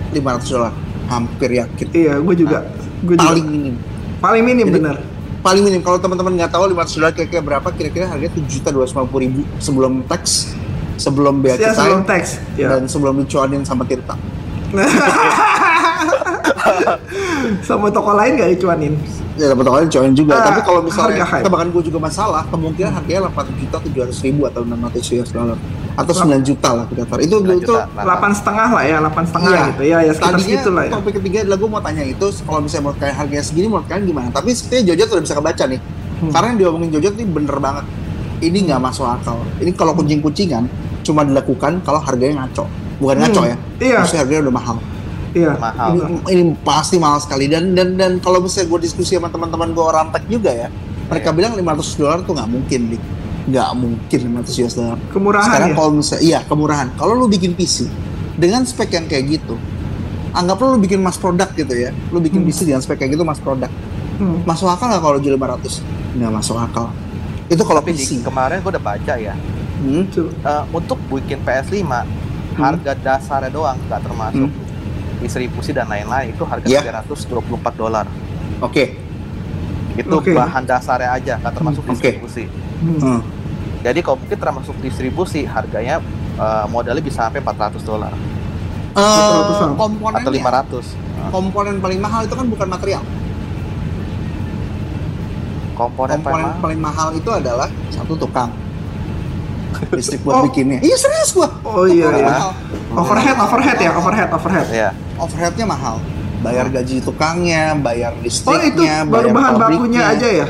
500 0.09 0.15
dolar. 0.47 0.71
Hampir 1.05 1.49
yakin. 1.53 1.87
iya, 1.91 2.15
gue 2.15 2.35
juga. 2.37 2.63
Gue 3.01 3.13
juga. 3.13 3.27
Paling 3.27 3.45
minim. 3.45 3.75
Paling 4.17 4.43
minim 4.45 4.65
Jadi- 4.65 4.77
bener. 4.79 4.95
Paling 5.39 5.61
minim. 5.61 5.81
Kalau 5.81 5.95
teman-teman 5.97 6.31
nggak 6.33 6.49
tahu 6.49 6.71
500 6.71 6.95
dolar 6.95 7.11
kira-kira 7.11 7.41
berapa? 7.41 7.67
Kira-kira 7.69 8.05
harganya 8.07 8.31
7 8.33 8.47
juta 8.49 8.69
250 8.71 9.19
ribu 9.19 9.39
sebelum 9.57 10.03
tax, 10.03 10.55
sebelum 10.95 11.39
bea 11.39 11.53
Ya 11.53 11.69
cukai, 11.69 11.75
sebelum 11.75 12.01
teks. 12.03 12.29
Ya. 12.55 12.67
dan 12.69 12.81
sebelum 12.85 13.19
dicuanin 13.19 13.61
sama 13.61 13.83
Tirta. 13.83 14.15
Sama 17.61 17.87
toko 17.89 18.13
lain 18.13 18.35
gak 18.35 18.49
dicuanin. 18.51 18.93
Ya 19.35 19.47
dapat 19.47 19.65
kalian 19.65 19.87
cuanin 19.87 20.13
juga. 20.13 20.35
Ah, 20.35 20.51
Tapi 20.51 20.61
kalau 20.61 20.81
misalnya 20.83 21.23
harga 21.23 21.47
tebakan 21.47 21.71
gue 21.71 21.83
juga 21.85 21.99
masalah, 22.01 22.43
kemungkinan 22.47 22.91
harganya 22.91 23.21
8 23.29 23.55
juta 23.55 23.77
700 23.79 24.25
ribu 24.25 24.41
atau 24.43 24.61
600 24.61 25.15
US 25.15 25.31
dollar 25.31 25.57
atau 25.95 26.13
9 26.13 26.43
juta 26.43 26.69
lah 26.73 26.85
kita 26.85 27.03
taruh. 27.03 27.23
Itu 27.23 27.35
9 27.39 27.55
itu. 27.57 27.71
Delapan 27.71 28.31
setengah 28.31 28.67
lah 28.69 28.83
ya, 28.83 28.95
delapan 28.99 29.23
setengah 29.23 29.49
Iya. 29.49 29.63
gitu. 29.65 29.81
Ya, 29.81 29.97
ya 30.01 30.11
sekitar 30.11 30.31
Tadinya 30.33 30.43
segitu 30.45 30.69
lah 30.69 30.83
ya. 30.83 30.91
topik 30.91 31.13
ketiga 31.15 31.37
adalah 31.41 31.57
gue 31.57 31.69
mau 31.69 31.81
tanya 31.81 32.03
itu 32.03 32.25
kalau 32.41 32.59
misalnya 32.59 32.83
menurut 32.83 32.99
kalian 32.99 33.15
harganya 33.15 33.43
segini 33.43 33.67
menurut 33.67 33.87
kalian 33.87 34.03
gimana? 34.05 34.27
Tapi 34.29 34.49
sepertinya 34.51 34.83
Jojot 34.85 35.07
udah 35.09 35.23
bisa 35.23 35.35
kebaca 35.35 35.63
nih. 35.65 35.79
Hmm. 36.19 36.31
Karena 36.35 36.47
yang 36.51 36.59
diomongin 36.59 36.89
Jojot 36.91 37.13
ini 37.15 37.25
bener 37.25 37.57
banget. 37.57 37.85
Ini 38.39 38.57
nggak 38.65 38.79
masuk 38.81 39.05
akal. 39.07 39.39
Ini 39.57 39.71
kalau 39.73 39.95
kucing-kucingan 39.95 40.63
cuma 41.01 41.23
dilakukan 41.23 41.79
kalau 41.79 41.99
harganya 41.99 42.43
ngaco. 42.43 42.67
Bukan 42.99 43.15
Hmm. 43.15 43.23
ngaco 43.25 43.41
ya. 43.45 43.55
Iya. 43.79 43.97
Maksudnya 44.03 44.21
harganya 44.23 44.41
udah 44.47 44.55
mahal. 44.55 44.75
Iya. 45.31 45.53
Mahal. 45.55 45.89
Ini, 45.93 46.03
ini 46.27 46.43
pasti 46.59 46.95
mahal 46.95 47.17
sekali 47.17 47.45
dan 47.45 47.71
dan 47.71 47.93
dan 47.93 48.11
kalau 48.17 48.39
misalnya 48.39 48.67
gue 48.67 48.79
diskusi 48.81 49.13
sama 49.13 49.27
teman-teman 49.27 49.69
gue 49.69 49.81
orang 49.83 50.09
tech 50.09 50.25
juga 50.25 50.49
ya, 50.49 50.67
mereka 51.05 51.29
Iya. 51.29 51.35
bilang 51.35 51.53
500 51.55 51.95
dolar 51.95 52.17
tuh 52.21 52.33
nggak 52.33 52.49
mungkin, 52.49 52.79
Dik. 52.89 53.03
Nggak 53.47 53.69
mungkin 53.73 54.19
500 54.35 54.53
US 54.59 54.73
dollar. 54.73 54.97
Kemurahan 55.07 55.45
Sekarang 55.47 55.69
ya. 55.69 55.75
kalau 55.75 55.89
misalnya 55.91 56.23
iya 56.23 56.39
kemurahan. 56.43 56.87
Kalau 56.93 57.13
lu 57.13 57.25
bikin 57.25 57.53
PC 57.53 57.85
dengan 58.35 58.61
spek 58.63 58.89
yang 58.91 59.05
kayak 59.05 59.25
gitu, 59.31 59.55
anggaplah 60.31 60.73
lu 60.73 60.79
bikin 60.79 60.99
mass 60.99 61.15
product 61.15 61.53
gitu 61.53 61.73
ya. 61.73 61.89
Lu 62.07 62.19
bikin 62.19 62.39
Hmm. 62.39 62.47
PC 62.47 62.59
dengan 62.63 62.79
spek 62.79 62.97
kayak 62.97 63.13
gitu 63.13 63.23
mass 63.23 63.37
product. 63.37 63.73
Hmm. 64.17 64.43
Masuk 64.43 64.67
akal 64.67 64.85
nggak 64.87 65.01
kalau 65.01 65.17
jual 65.17 65.33
500? 65.33 65.81
Nggak 66.13 66.31
masuk 66.33 66.57
akal. 66.57 66.87
Itu 67.47 67.63
kalau 67.63 67.79
Tapi 67.79 67.91
di, 67.91 68.01
PC. 68.01 68.21
kemarin 68.21 68.59
gue 68.59 68.69
udah 68.69 68.83
baca 68.83 69.13
ya, 69.15 69.33
Hmm. 69.79 70.05
Tuh. 70.07 70.29
eh, 70.29 70.63
untuk 70.69 70.97
bikin 71.07 71.39
PS5 71.39 72.05
harga 72.51 72.91
dasarnya 72.93 73.49
doang 73.49 73.79
nggak 73.81 74.01
termasuk 74.03 74.45
Hmm. 74.45 74.68
Distribusi 75.19 75.71
dan 75.71 75.85
lain-lain 75.85 76.31
itu 76.31 76.43
harga 76.43 76.65
Iya. 76.65 76.81
324 76.81 77.39
dolar. 77.75 78.05
Oke. 78.59 78.95
Itu 79.93 80.15
Oke. 80.15 80.31
bahan 80.31 80.63
dasarnya 80.63 81.11
aja 81.11 81.33
nggak 81.37 81.53
termasuk 81.53 81.81
Hmm, 81.81 81.89
oke. 81.89 81.99
distribusi. 81.99 82.43
Hmm. 82.79 82.99
Hmm. 82.99 83.21
Jadi 83.79 83.99
kalau 83.99 84.17
mungkin 84.17 84.37
termasuk 84.37 84.75
distribusi 84.79 85.43
harganya 85.43 85.99
eh, 86.35 86.65
modalnya 86.67 86.99
bisa 86.99 87.23
sampai 87.25 87.39
400 87.39 87.79
dolar 87.81 88.11
Ratusan. 88.91 89.75
komponennya, 89.75 90.23
atau 90.23 90.31
500. 90.33 90.85
Nah, 91.13 91.29
komponen 91.29 91.75
paling 91.77 91.99
mahal 91.99 92.21
itu 92.23 92.33
kan 92.33 92.45
bukan 92.45 92.67
material. 92.69 93.03
komponen, 95.75 96.19
komponen 96.19 96.19
paling 96.21 96.43
mahal. 96.45 96.59
paling 96.59 96.79
mahal 96.81 97.09
itu 97.13 97.29
adalah 97.29 97.67
satu 97.87 98.13
tukang 98.13 98.51
listrik 99.95 100.19
buat 100.21 100.35
Oh. 100.35 100.43
bikinnya. 100.43 100.79
Iya 100.79 100.95
serius 100.97 101.31
gua. 101.31 101.47
Oh 101.61 101.85
iya 101.85 102.11
iya. 102.13 102.51
Overhead, 102.91 103.37
overhead 103.37 103.77
ya, 103.77 103.91
overhead, 103.93 104.27
overhead. 104.29 104.67
Iya. 104.69 104.89
Overheadnya 105.19 105.65
mahal. 105.65 105.97
Bayar 106.39 106.71
gaji 106.71 107.03
tukangnya, 107.03 107.75
bayar 107.75 108.15
Oh 108.15 108.23
listriknya, 108.23 108.63
itu 108.63 108.81
baru 109.05 109.27
bayar 109.27 109.35
bahan 109.35 109.53
pabriknya. 109.53 109.75
bakunya 109.75 110.01
aja 110.07 110.27
ya? 110.33 110.47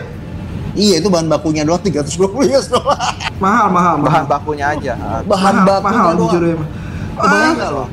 Iya 0.71 0.95
itu 1.01 1.09
bahan 1.09 1.27
bakunya 1.27 1.61
doang 1.65 1.81
320 1.81 2.45
US 2.47 2.67
dolar. 2.69 3.01
Mahal, 3.35 3.67
mahal, 3.67 3.95
mahal. 3.97 4.05
Bahan 4.05 4.25
bakunya 4.29 4.65
aja. 4.69 4.93
Ah, 4.95 5.19
Bahan 5.25 5.53
mahal, 5.55 5.65
bakunya 5.65 5.81
mahal 5.89 6.07
doang. 6.07 6.21
jujur 6.23 6.41
ya. 6.43 6.55
Kebayang 7.19 7.41
Ah, 7.43 7.57
nggak 7.57 7.71
lo? 7.73 7.85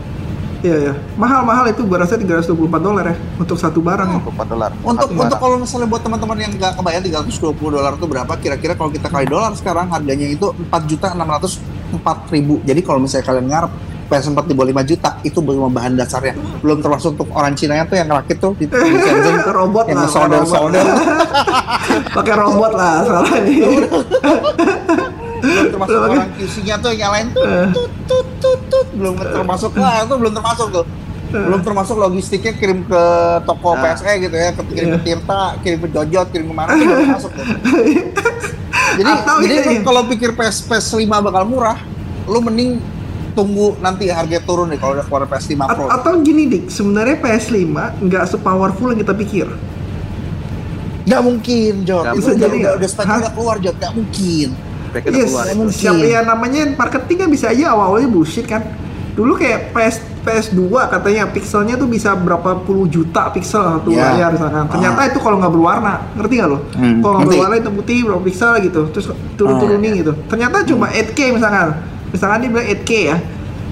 iya 0.58 0.76
iya. 0.78 0.92
Mahal, 1.14 1.40
mahal 1.42 1.64
itu 1.66 1.80
gua 1.82 1.98
rasa 1.98 2.14
324 2.14 2.52
dolar 2.78 3.04
ya 3.06 3.16
untuk 3.34 3.56
satu 3.56 3.80
barang 3.80 4.08
ya. 4.08 4.20
24 4.20 4.46
dolar. 4.46 4.70
Untuk 4.78 5.08
Satu 5.08 5.16
untuk 5.16 5.38
kalau 5.38 5.56
misalnya 5.56 5.88
buat 5.88 6.02
teman-teman 6.04 6.36
yang 6.36 6.52
nggak 6.52 6.72
kebayang 6.74 7.02
320 7.02 7.32
dolar 7.72 7.92
itu 7.94 8.06
berapa? 8.06 8.32
Kira-kira 8.36 8.72
kalau 8.74 8.90
kita 8.90 9.08
kali 9.08 9.24
dolar 9.24 9.50
sekarang 9.56 9.88
harganya 9.88 10.28
itu 10.28 10.46
4 10.52 10.82
juta 10.84 11.06
604 11.10 11.56
ribu. 12.28 12.60
Jadi 12.60 12.80
kalau 12.82 13.00
misalnya 13.00 13.24
kalian 13.24 13.46
ngarep 13.48 13.72
PS4 14.06 14.38
di 14.42 14.52
bawah 14.52 14.68
5 14.72 14.86
juta 14.86 15.10
itu 15.20 15.38
belum 15.38 15.68
bahan 15.68 15.92
dasarnya. 15.94 16.32
Belum 16.58 16.78
termasuk 16.78 17.14
untuk 17.14 17.28
orang 17.30 17.52
Cina 17.52 17.82
tuh 17.82 17.94
yang 17.94 18.08
rakit 18.08 18.36
tuh 18.36 18.54
di, 18.54 18.64
di 18.64 18.74
Shenzhen 18.96 19.34
Itu 19.36 19.52
robot 19.52 19.84
yang 19.86 19.98
lah, 19.98 20.08
solder 20.08 20.84
Pakai 22.16 22.34
robot 22.34 22.72
lah 22.72 22.94
soalnya 23.02 23.38
ini. 23.42 23.58
belum 25.36 25.66
termasuk 25.68 25.92
Belum, 25.92 26.10
orang 26.12 26.30
QC-nya 26.34 26.74
tuh 26.76 26.90
yang 26.90 27.00
nyalain 27.04 27.28
tut 27.30 27.46
Eh. 27.46 27.68
tut 27.70 27.90
tut 28.06 28.26
tut 28.36 28.60
tut 28.66 28.86
belum 28.92 29.14
termasuk 29.16 29.70
wah 29.74 30.00
itu 30.00 30.14
belum 30.16 30.32
termasuk 30.32 30.66
tuh 30.72 30.86
belum 31.28 31.60
termasuk 31.60 31.96
logistiknya 31.96 32.52
kirim 32.52 32.82
ke 32.82 33.02
toko 33.44 33.74
Nah. 33.74 33.92
PSE 33.92 34.12
gitu 34.18 34.32
ya 34.32 34.50
kirim 34.56 34.88
ke. 34.92 34.98
Tirta 35.04 35.42
kirim 35.60 35.78
ke 35.78 35.88
Jojot 35.88 36.26
kirim 36.30 36.46
ke 36.46 36.54
mana 36.54 36.72
itu 36.72 36.82
belum 36.82 36.98
termasuk 37.04 37.30
tuh 37.30 37.44
jadi 38.98 39.10
Atau 39.12 39.36
jadi 39.40 39.54
ini. 39.60 39.76
kalau 39.82 40.02
pikir 40.06 40.30
PS 40.32 40.64
PS 40.64 40.86
5 40.96 41.04
bakal 41.04 41.42
murah 41.44 41.78
lu 42.24 42.38
mending 42.40 42.80
tunggu 43.36 43.76
nanti 43.78 44.08
harga 44.08 44.40
turun 44.40 44.72
nih 44.72 44.80
kalau 44.80 44.96
udah 44.96 45.04
keluar 45.04 45.22
PS5 45.28 45.52
A- 45.60 45.68
Pro 45.68 45.84
atau 45.86 46.12
gini 46.18 46.48
dik, 46.48 46.64
sebenarnya 46.68 47.20
PS5 47.20 47.68
nggak 48.00 48.24
sepowerful 48.26 48.88
yang 48.88 48.98
kita 48.98 49.12
pikir. 49.14 49.46
nggak 51.06 51.22
mungkin 51.22 51.72
itu 51.84 52.18
bisa 52.18 52.32
jadi 52.34 52.50
udah, 52.50 52.58
nggak? 52.58 52.74
udah 52.74 52.88
udah 53.20 53.32
keluar 53.32 53.56
Jot 53.60 53.76
nggak 53.76 53.94
mungkin 53.94 54.48
Yes, 54.96 55.28
keluar. 55.28 55.44
mungkin. 55.54 55.76
siapa 55.76 56.02
yang 56.02 56.24
namanya 56.24 56.62
marketing 56.72 57.16
kan 57.18 57.28
bisa 57.28 57.46
aja 57.48 57.64
awal-awalnya 57.70 58.08
bullshit 58.08 58.42
kan. 58.44 58.64
Dulu 59.12 59.32
kayak 59.34 59.70
PS 59.70 59.96
PS2 60.22 60.60
katanya 60.90 61.28
pixelnya 61.28 61.76
tuh 61.76 61.84
bisa 61.86 62.12
berapa 62.12 62.58
puluh 62.58 62.84
juta 62.86 63.28
pixel 63.28 63.60
satu 63.62 63.88
Iya. 63.88 64.16
layar 64.16 64.30
misalkan. 64.32 64.64
Ternyata 64.66 64.98
Ah. 64.98 65.06
itu 65.06 65.18
kalau 65.18 65.36
nggak 65.36 65.52
berwarna, 65.52 65.94
ngerti 66.12 66.34
nggak 66.34 66.48
lo? 66.48 66.58
Hmm, 66.72 66.98
Kalau 66.98 67.14
nggak 67.14 67.28
berwarna 67.30 67.56
itu 67.56 67.70
putih 67.70 67.96
berapa 68.02 68.22
pixel 68.22 68.52
gitu, 68.62 68.80
terus 68.90 69.06
turun-turunin 69.36 69.84
Ah, 69.84 69.92
iya. 69.92 70.00
gitu. 70.00 70.12
Ternyata 70.26 70.56
cuma 70.64 70.86
8K 70.88 71.18
misalkan. 71.30 71.68
Misalkan 72.16 72.40
dia 72.40 72.48
bilang 72.48 72.64
8K 72.66 72.90
ya. 73.04 73.16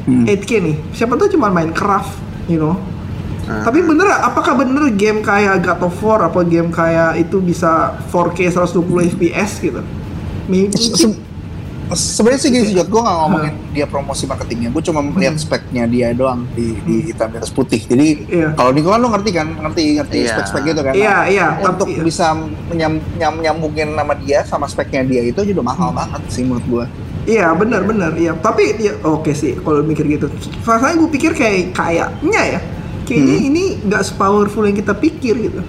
Hmm. 0.04 0.28
8K 0.28 0.50
nih. 0.60 0.76
Siapa 0.92 1.16
tahu 1.16 1.32
cuma 1.32 1.48
Minecraft, 1.48 2.12
you 2.44 2.60
know. 2.60 2.76
Nah, 3.44 3.60
Tapi 3.60 3.80
bener, 3.80 4.08
apakah 4.10 4.52
bener 4.54 4.88
game 4.90 5.20
kayak 5.20 5.60
God 5.60 5.80
of 5.82 5.96
War 5.98 6.20
apa 6.22 6.40
game 6.42 6.68
kayak 6.68 7.16
itu 7.18 7.40
bisa 7.40 7.96
4K 8.08 8.48
120 8.50 8.84
FPS 9.10 9.60
gitu? 9.60 9.80
Se- 10.72 11.32
Sebenarnya 11.86 12.40
sih 12.40 12.48
gini 12.48 12.64
sih, 12.64 12.72
Jod, 12.72 12.88
gue 12.88 12.96
gak 12.96 13.12
ngomongin 13.14 13.54
dia 13.70 13.84
promosi 13.84 14.24
marketingnya, 14.24 14.72
gue 14.72 14.80
cuma 14.82 15.04
melihat 15.04 15.36
speknya 15.36 15.84
dia 15.84 16.16
doang 16.16 16.48
di, 16.50 16.72
di 16.80 17.04
hitam 17.04 17.28
di 17.28 17.36
atas 17.36 17.52
putih. 17.52 17.76
Jadi 17.76 18.24
Iya. 18.26 18.56
kalau 18.56 18.72
Niko 18.72 18.88
kan 18.88 19.04
lo 19.04 19.12
ngerti 19.12 19.30
kan, 19.30 19.52
ngerti 19.52 20.00
ngerti 20.00 20.16
Iya. 20.18 20.32
spek-spek 20.32 20.62
gitu 20.64 20.80
kan. 20.80 20.96
Iya, 20.96 21.12
Nah, 21.12 21.22
iya. 21.28 21.46
Untuk 21.60 21.84
Tapi- 21.86 22.00
bisa 22.00 22.32
menyam, 22.66 22.96
nyam, 23.14 23.34
nyambungin 23.36 23.92
nama 23.92 24.16
dia 24.16 24.40
sama 24.42 24.64
speknya 24.64 25.04
dia 25.04 25.20
itu 25.22 25.36
aja 25.36 25.52
udah 25.52 25.66
mahal 25.66 25.92
banget 25.92 26.24
sih 26.32 26.40
menurut 26.42 26.64
gue. 26.64 26.84
Iya 27.24 27.56
benar 27.56 27.88
benar 27.88 28.12
iya 28.20 28.36
tapi 28.36 28.76
ya, 28.76 28.92
oke 29.00 29.32
sih 29.32 29.56
kalau 29.56 29.80
mikir 29.80 30.04
gitu. 30.06 30.28
Rasanya 30.60 31.00
gue 31.00 31.10
pikir 31.10 31.32
kayak 31.32 31.72
kayaknya 31.72 32.42
ya 32.56 32.60
kayaknya 33.04 33.36
Hmm. 33.36 33.48
ini 33.48 33.64
nggak 33.84 34.02
sepowerful 34.04 34.64
yang 34.64 34.76
kita 34.76 34.92
pikir 34.92 35.34
gitu. 35.40 35.60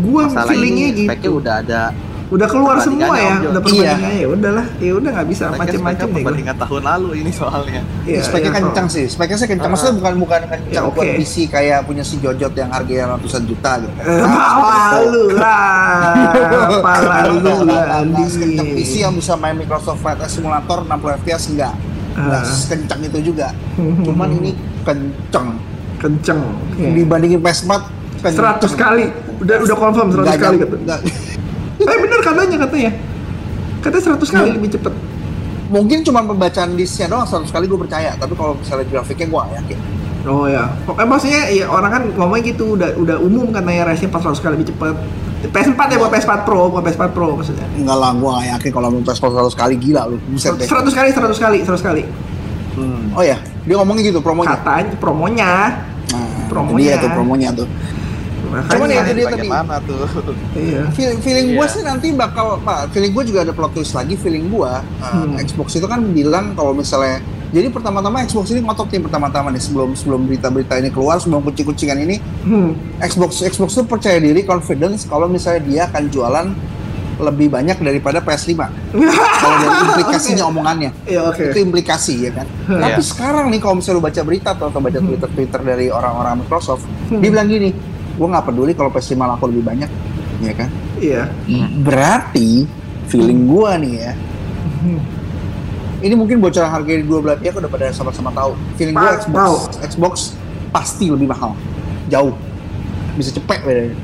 Gue 0.00 0.22
feelingnya 0.30 0.88
gitu. 0.94 1.42
udah 1.42 1.54
ada 1.60 1.82
Udah 2.30 2.46
keluar 2.46 2.78
semua 2.78 3.10
perbandingannya, 3.10 3.18
ya, 3.18 3.34
Om 3.34 3.50
udah 3.50 3.60
perbandingannya 3.60 4.12
ya 4.14 4.28
udahlah, 4.30 4.66
ya 4.78 4.92
udah 4.94 5.10
nggak 5.10 5.28
bisa 5.28 5.44
speknya 5.44 5.58
macam-macam 5.60 6.06
deh 6.06 6.14
perbandingan 6.16 6.56
tahun 6.56 6.82
lalu 6.86 7.10
ini 7.18 7.30
soalnya. 7.32 7.82
Iya, 8.06 8.20
speknya 8.22 8.46
iya, 8.46 8.58
kencang 8.60 8.86
kalau- 8.86 8.94
sih, 8.94 9.04
speknya 9.04 9.36
sih 9.36 9.48
kencang. 9.50 9.66
Ah. 9.66 9.72
Maksudnya 9.74 9.94
bukan 9.98 10.14
bukan 10.16 10.40
kencang 10.46 10.70
Ya, 10.70 10.80
buat 10.86 10.94
oke. 10.96 11.18
PC 11.18 11.34
kayak 11.46 11.78
punya 11.84 12.02
si 12.02 12.14
Jojot 12.16 12.52
yang 12.52 12.70
harganya 12.70 13.04
ratusan 13.12 13.42
juta 13.44 13.72
gitu. 13.76 13.92
Lalu 13.98 15.24
lah, 15.34 16.22
apa 16.70 16.92
lalu 17.26 17.38
lah, 17.42 17.58
Nggak 17.66 17.86
Andi. 17.98 18.24
PC 18.76 18.92
yang 19.00 19.12
bisa 19.12 19.34
main 19.34 19.54
Microsoft 19.54 19.98
Flight 19.98 20.22
Simulator 20.24 20.78
60 20.80 21.18
FPS 21.18 21.42
enggak. 21.50 21.74
Enggak 22.12 22.40
Ah. 22.40 22.46
sekencang 22.46 23.00
itu 23.04 23.18
juga. 23.26 23.50
Cuman 23.76 24.28
ini 24.32 24.54
kenceng. 24.82 25.58
kenceng. 25.98 26.40
Iya. 26.78 26.96
Dibandingin 26.96 27.42
PS4 27.42 27.72
kenceng. 28.22 28.40
100 28.40 28.72
kali, 28.72 29.04
udah 29.36 29.56
udah 29.60 29.76
confirm 29.76 30.08
100 30.08 30.24
Nggak 30.24 30.38
kali 30.38 30.56
gitu. 30.58 30.76
Bener 32.20 32.28
katanya 32.28 32.56
katanya, 32.68 32.90
katanya 33.80 34.04
100 34.12 34.28
kali 34.28 34.48
Hmm. 34.52 34.56
lebih 34.60 34.70
cepet. 34.76 34.94
Mungkin 35.70 35.98
cuma 36.02 36.20
pembacaan 36.20 36.74
listnya 36.74 37.06
doang 37.06 37.24
100 37.24 37.48
kali 37.48 37.64
gue 37.64 37.78
percaya, 37.78 38.12
tapi 38.18 38.34
kalau 38.34 38.58
misalnya 38.58 38.84
grafiknya 38.90 39.26
gue 39.26 39.42
yakin. 39.56 39.78
Oh 40.20 40.44
ya, 40.44 40.68
pokoknya 40.84 41.08
maksudnya 41.08 41.42
ya 41.48 41.64
orang 41.64 41.90
kan 41.90 42.02
ngomongnya 42.12 42.52
gitu 42.52 42.76
udah 42.76 42.92
udah 42.92 43.16
umum 43.24 43.48
katanya 43.48 43.88
racing 43.88 44.12
400 44.12 44.36
kali 44.36 44.52
lebih 44.60 44.68
cepat. 44.76 44.92
PS4 45.40 45.80
ya 45.88 45.96
buat 45.96 46.12
PS4 46.12 46.44
Pro, 46.44 46.68
buat 46.68 46.84
PS4 46.84 47.16
Pro 47.16 47.32
maksudnya. 47.32 47.64
Enggak 47.72 47.96
lah, 47.96 48.12
gue 48.12 48.28
gak 48.28 48.46
yakin 48.60 48.70
kalau 48.76 48.86
mau 48.92 49.00
PS4 49.00 49.24
100 49.32 49.56
kali 49.56 49.74
gila 49.80 50.02
lu. 50.12 50.20
Buset 50.28 50.52
deh. 50.60 50.68
100 50.68 50.92
kali, 50.92 51.08
100 51.16 51.40
kali, 51.40 51.58
100 51.64 51.80
kali. 51.80 52.02
Hmm. 52.76 53.16
Oh 53.16 53.24
ya, 53.24 53.40
dia 53.64 53.74
ngomongnya 53.80 54.12
gitu 54.12 54.20
promonya. 54.20 54.60
Katanya 54.60 54.94
promonya. 55.00 55.50
Nah, 56.12 56.28
promonya. 56.52 56.76
Dia 56.84 56.94
tuh 57.00 57.10
promonya 57.16 57.48
tuh. 57.56 57.68
Makanya, 58.50 58.70
Cuman 58.72 58.88
ya, 58.88 59.02
jadi 59.06 59.20
Speknya 59.22 59.38
tadi- 59.38 59.48
mana 59.48 59.76
tuh? 59.80 59.98
iya. 60.54 60.82
Feeling, 60.96 61.18
feeling 61.20 61.46
gue 61.52 61.60
Iya. 61.60 61.70
sih 61.70 61.82
nanti 61.82 62.06
bakal, 62.10 62.58
Pak, 62.58 62.90
feeling 62.90 63.12
gue 63.12 63.24
juga 63.24 63.40
ada 63.42 63.52
plot 63.52 63.72
twist 63.72 63.94
lagi. 63.94 64.14
Feeling 64.14 64.46
gue, 64.46 64.66
uh, 64.66 64.82
Hmm. 65.06 65.38
Xbox 65.38 65.72
itu 65.72 65.86
kan 65.86 66.02
bilang 66.04 66.52
kalau 66.52 66.72
misalnya, 66.72 67.22
jadi 67.48 67.66
pertama-tama 67.68 68.20
Xbox 68.20 68.50
ini 68.50 68.60
ngotot 68.60 68.88
nih 68.88 69.00
pertama-tama 69.00 69.48
nih 69.48 69.58
sebelum 69.60 69.94
sebelum 69.94 70.20
berita-berita 70.24 70.74
ini 70.76 70.88
keluar, 70.88 71.16
sebelum 71.16 71.42
kucing-kucingan 71.42 71.98
ini, 72.00 72.16
Hmm. 72.42 72.74
Xbox 72.98 73.40
Xbox 73.40 73.70
tuh 73.72 73.84
percaya 73.84 74.18
diri, 74.18 74.42
confidence 74.42 75.02
kalau 75.04 75.26
misalnya 75.26 75.62
dia 75.62 75.82
akan 75.86 76.02
jualan 76.08 76.46
lebih 77.20 77.48
banyak 77.48 77.76
daripada 77.78 78.18
PS5. 78.18 78.56
kalau 79.40 79.56
dari 79.58 79.76
implikasinya 79.84 80.44
omongannya, 80.46 80.90
Iya 81.04 81.28
oke. 81.28 81.52
itu 81.52 81.58
implikasi 81.60 82.24
ya 82.24 82.32
kan. 82.32 82.46
Hmm. 82.64 82.80
Tapi 82.80 82.96
Iya. 82.96 83.06
sekarang 83.06 83.46
nih 83.46 83.60
kalau 83.60 83.74
misalnya 83.76 83.94
lu 83.94 84.02
baca 84.02 84.20
berita 84.22 84.48
atau, 84.50 84.66
atau 84.66 84.80
baca. 84.80 84.98
Twitter 84.98 85.28
Twitter 85.28 85.60
dari 85.60 85.86
orang-orang 85.86 86.40
Microsoft, 86.40 86.88
Hmm. 87.06 87.20
dia 87.20 87.28
bilang 87.28 87.44
gini, 87.46 87.76
gue 88.20 88.28
nggak 88.28 88.44
peduli 88.44 88.76
kalau 88.76 88.92
PS5 88.92 89.16
laku 89.16 89.48
lebih 89.48 89.64
banyak, 89.64 89.88
ya 90.40 90.52
kan. 90.52 90.68
Iya. 91.00 91.22
Berarti 91.80 92.68
feeling 93.08 93.48
gua 93.48 93.74
nih 93.74 93.94
ya, 93.96 94.12
ini 96.00 96.12
mungkin 96.12 96.36
bocoran 96.38 96.68
harga 96.68 96.92
di 96.92 97.02
dua 97.02 97.18
belah 97.18 97.36
pihak 97.36 97.52
udah 97.54 97.66
pada 97.66 97.88
sama-sama 97.90 98.28
tahu. 98.30 98.52
Feeling 98.76 98.92
gua 98.92 99.08
Pa- 99.10 99.16
Xbox, 99.18 99.60
Xbox 99.82 100.14
pasti 100.68 101.08
lebih 101.08 101.26
mahal, 101.26 101.56
jauh, 102.06 102.36
bisa 103.16 103.32
cepet 103.32 103.58
bedanya. 103.60 103.96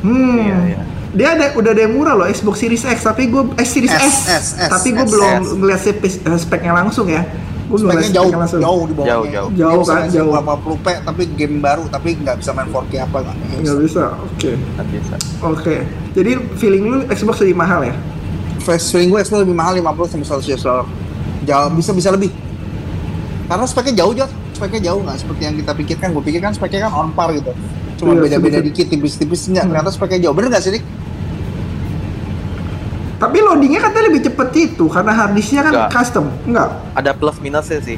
Hmm. 0.00 0.38
Iya, 0.38 0.58
iya. 0.66 0.80
Dia 1.16 1.28
ada 1.32 1.46
udah 1.56 1.70
ada 1.72 1.80
yang 1.80 1.96
murah 1.96 2.12
loh 2.12 2.28
Xbox 2.28 2.60
Series 2.60 2.84
X 2.84 3.00
tapi 3.00 3.26
gue 3.26 3.42
eh 3.56 3.64
Series 3.64 3.88
S, 3.88 4.04
S, 4.04 4.16
S, 4.28 4.46
S, 4.58 4.70
tapi 4.70 4.92
gue 4.92 5.00
belum 5.02 5.32
ngeliat 5.58 5.80
spek- 5.80 6.20
eh, 6.22 6.36
speknya 6.38 6.76
langsung 6.76 7.08
ya. 7.08 7.24
Gue 7.66 7.82
belum 7.82 7.90
Speknya 7.90 8.12
jauh, 8.14 8.30
langsung. 8.30 8.60
jauh 8.62 8.82
di 8.86 8.94
bawahnya. 8.94 9.10
Jauh, 9.10 9.26
jauh. 9.26 9.50
Jauh 9.58 9.82
kan, 9.82 10.02
jauh. 10.06 10.30
80 10.30 10.84
p 10.84 10.88
tapi 11.02 11.22
game 11.34 11.56
baru, 11.58 11.84
tapi 11.90 12.08
nggak 12.14 12.36
bisa 12.38 12.50
main 12.54 12.70
4K 12.70 12.92
apa 13.02 13.16
nggak 13.26 13.36
Nggak 13.66 13.76
bisa. 13.82 14.04
Oke. 14.22 14.50
Nggak 14.54 14.86
bisa. 14.94 15.14
Oke. 15.42 15.76
Jadi 16.14 16.30
feeling 16.56 16.84
lu 16.86 16.96
Xbox 17.10 17.42
lebih 17.42 17.58
mahal 17.58 17.82
ya? 17.82 17.94
Feeling 18.62 19.10
gue 19.10 19.20
Xbox 19.20 19.42
lebih 19.42 19.56
mahal 19.58 19.74
50 19.74 20.14
sampai 20.14 20.26
100 20.26 20.52
US 20.54 20.62
dollar. 20.62 20.86
Jauh, 21.42 21.68
bisa 21.74 21.90
bisa 21.90 22.08
lebih. 22.14 22.30
Karena 23.46 23.66
speknya 23.66 23.94
jauh 24.02 24.14
jauh, 24.14 24.30
speknya 24.54 24.80
jauh 24.90 25.00
nggak 25.02 25.16
seperti 25.18 25.42
yang 25.42 25.54
kita 25.58 25.72
pikirkan. 25.74 26.08
Gue 26.14 26.22
pikir 26.22 26.40
kan 26.42 26.54
speknya 26.54 26.86
kan 26.86 26.92
on 26.94 27.10
par 27.14 27.34
gitu. 27.34 27.50
Cuma 27.96 28.12
Iya, 28.12 28.28
beda-beda 28.28 28.58
dikit, 28.60 28.92
tipis-tipis 28.92 29.48
enggak. 29.48 29.66
Hmm. 29.66 29.70
Ternyata 29.74 29.90
speknya 29.90 30.18
jauh. 30.28 30.34
Bener 30.36 30.48
nggak 30.54 30.62
sih, 30.62 30.72
Dik? 30.76 30.84
Tapi 33.16 33.38
loadingnya 33.40 33.80
katanya 33.80 34.12
lebih 34.12 34.22
cepet 34.28 34.48
itu 34.54 34.84
karena 34.92 35.12
harddisknya 35.12 35.60
kan 35.64 35.72
Enggak. 35.72 35.90
custom. 35.90 36.26
Enggak. 36.44 36.68
Ada 36.92 37.10
plus 37.16 37.36
minusnya 37.40 37.80
sih. 37.80 37.96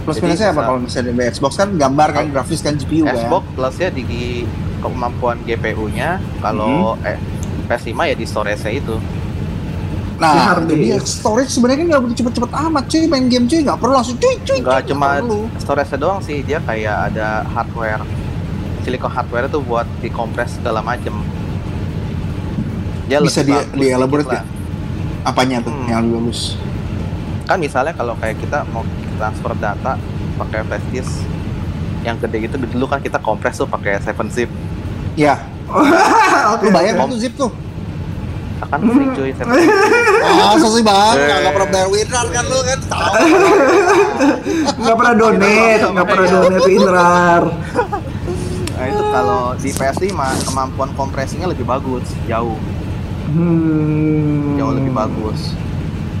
Plus 0.00 0.16
Jadi 0.16 0.24
minusnya 0.24 0.48
apa 0.56 0.62
kalau 0.64 0.80
misalnya 0.80 1.12
di 1.12 1.22
Xbox 1.28 1.52
kan 1.60 1.68
gambar 1.76 2.08
kan, 2.08 2.24
grafis 2.32 2.60
kan 2.64 2.74
GPU 2.80 3.04
kan. 3.04 3.20
Xbox 3.20 3.44
plusnya 3.52 3.88
di 3.92 4.48
kemampuan 4.80 5.36
GPU-nya, 5.44 6.16
kalau 6.40 6.96
Mhm. 6.96 7.04
eh, 7.04 7.18
PS5 7.68 8.08
ya 8.08 8.16
di 8.16 8.24
storage-nya 8.24 8.72
itu. 8.72 8.96
Nah, 10.16 10.36
hard 10.52 10.68
itu 10.68 10.74
dia. 10.76 10.96
Storage 11.00 11.52
sebenarnya 11.52 11.78
kan 11.80 11.86
nggak 11.92 12.00
butuh 12.00 12.16
cepet-cepet 12.16 12.50
amat 12.64 12.84
cuy, 12.88 13.04
main 13.08 13.24
game 13.28 13.44
cuy 13.44 13.60
nggak 13.60 13.76
perlu 13.76 13.92
langsung 13.92 14.16
cuy 14.16 14.34
cuy. 14.40 14.58
Enggak 14.60 14.80
cuy, 14.84 14.90
cuma 14.92 15.08
storage-nya 15.60 15.98
doang 16.00 16.20
sih, 16.24 16.40
dia 16.40 16.64
kayak 16.64 17.12
ada 17.12 17.44
hardware 17.52 18.04
silicon 18.80 19.12
hardware 19.12 19.46
itu 19.46 19.60
buat 19.60 19.84
dikompres 20.00 20.56
segala 20.56 20.80
macem. 20.80 21.12
Dia 23.10 23.18
Bisa 23.18 23.42
di, 23.42 23.50
bagus 23.50 23.74
di 23.74 23.86
elaborate 23.90 24.22
dikit 24.24 24.38
ya? 24.38 24.42
Apanya 25.20 25.58
tuh 25.60 25.68
Hmm. 25.68 25.84
yang 25.84 26.00
lebih 26.00 26.14
bagus? 26.22 26.54
Kan 27.44 27.58
misalnya 27.58 27.90
kalau 27.90 28.14
kayak 28.14 28.38
kita 28.38 28.62
mau 28.70 28.86
transfer 29.18 29.50
data 29.54 29.98
pakai 30.38 30.62
flash 30.62 30.86
disk 30.88 31.12
yang 32.00 32.16
gede 32.16 32.46
gitu 32.46 32.54
dulu 32.56 32.86
kan 32.86 32.96
kita 32.96 33.18
kompres 33.18 33.58
tuh 33.58 33.66
pakai 33.66 33.98
7 33.98 34.30
zip 34.30 34.48
Ya, 35.12 35.36
Oke. 36.54 36.64
lu 36.64 36.70
bayar 36.70 36.96
kan 36.96 37.10
tuh 37.10 37.18
zip 37.18 37.34
tuh. 37.36 37.50
akan 38.60 38.78
free 38.86 39.08
cuy 39.10 39.30
7 39.32 39.42
zip. 39.42 39.68
Ah, 40.22 40.54
sih 40.54 40.80
bang, 40.80 41.16
Eh. 41.18 41.38
nggak 41.42 41.52
pernah 41.52 41.68
bayar 41.68 41.88
winrar 41.88 42.26
kan 42.30 42.44
lu 42.46 42.58
kan? 42.62 42.78
Tahu. 42.78 43.12
Nggak 44.78 44.96
pernah 44.96 45.14
donate, 45.14 45.82
nggak 45.82 46.06
pernah 46.06 46.26
donate 46.30 46.68
Inrar. 46.70 47.42
Nah 48.70 48.84
itu 48.86 49.02
kalau 49.10 49.42
di 49.56 49.70
PS5 49.70 50.12
kemampuan 50.42 50.90
kompresinya 50.94 51.46
lebih 51.46 51.64
bagus, 51.64 52.06
jauh, 52.24 52.56
Hmm. 53.30 54.56
jauh 54.56 54.74
lebih 54.74 54.92
bagus. 54.92 55.54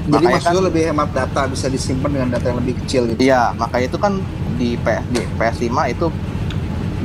Jadi 0.02 0.24
Makanya 0.24 0.34
maksud 0.36 0.50
kan- 0.52 0.66
lebih 0.66 0.82
hemat 0.84 1.08
data, 1.12 1.40
bisa 1.46 1.66
disimpan 1.66 2.10
dengan 2.10 2.28
data 2.30 2.46
yang 2.46 2.58
lebih 2.58 2.74
kecil 2.82 3.02
gitu. 3.06 3.20
Iya, 3.20 3.52
makanya 3.54 3.86
itu 3.86 3.98
kan 3.98 4.12
di 4.56 4.74
PS 4.76 5.04
di 5.08 5.20
PS5 5.34 5.70
itu 5.88 6.06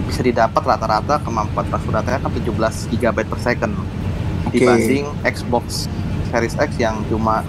bisa 0.05 0.21
didapat 0.21 0.61
rata-rata 0.61 1.17
kemampuan 1.19 1.65
transfer 1.65 1.91
datanya 1.91 2.19
kan 2.19 2.31
17 2.31 2.45
GB 2.91 3.17
per 3.23 3.39
second 3.39 3.73
Oke. 4.45 4.59
dibanding 4.59 5.05
Xbox 5.23 5.87
Series 6.27 6.53
X 6.53 6.69
yang 6.77 6.99
cuma 7.05 7.41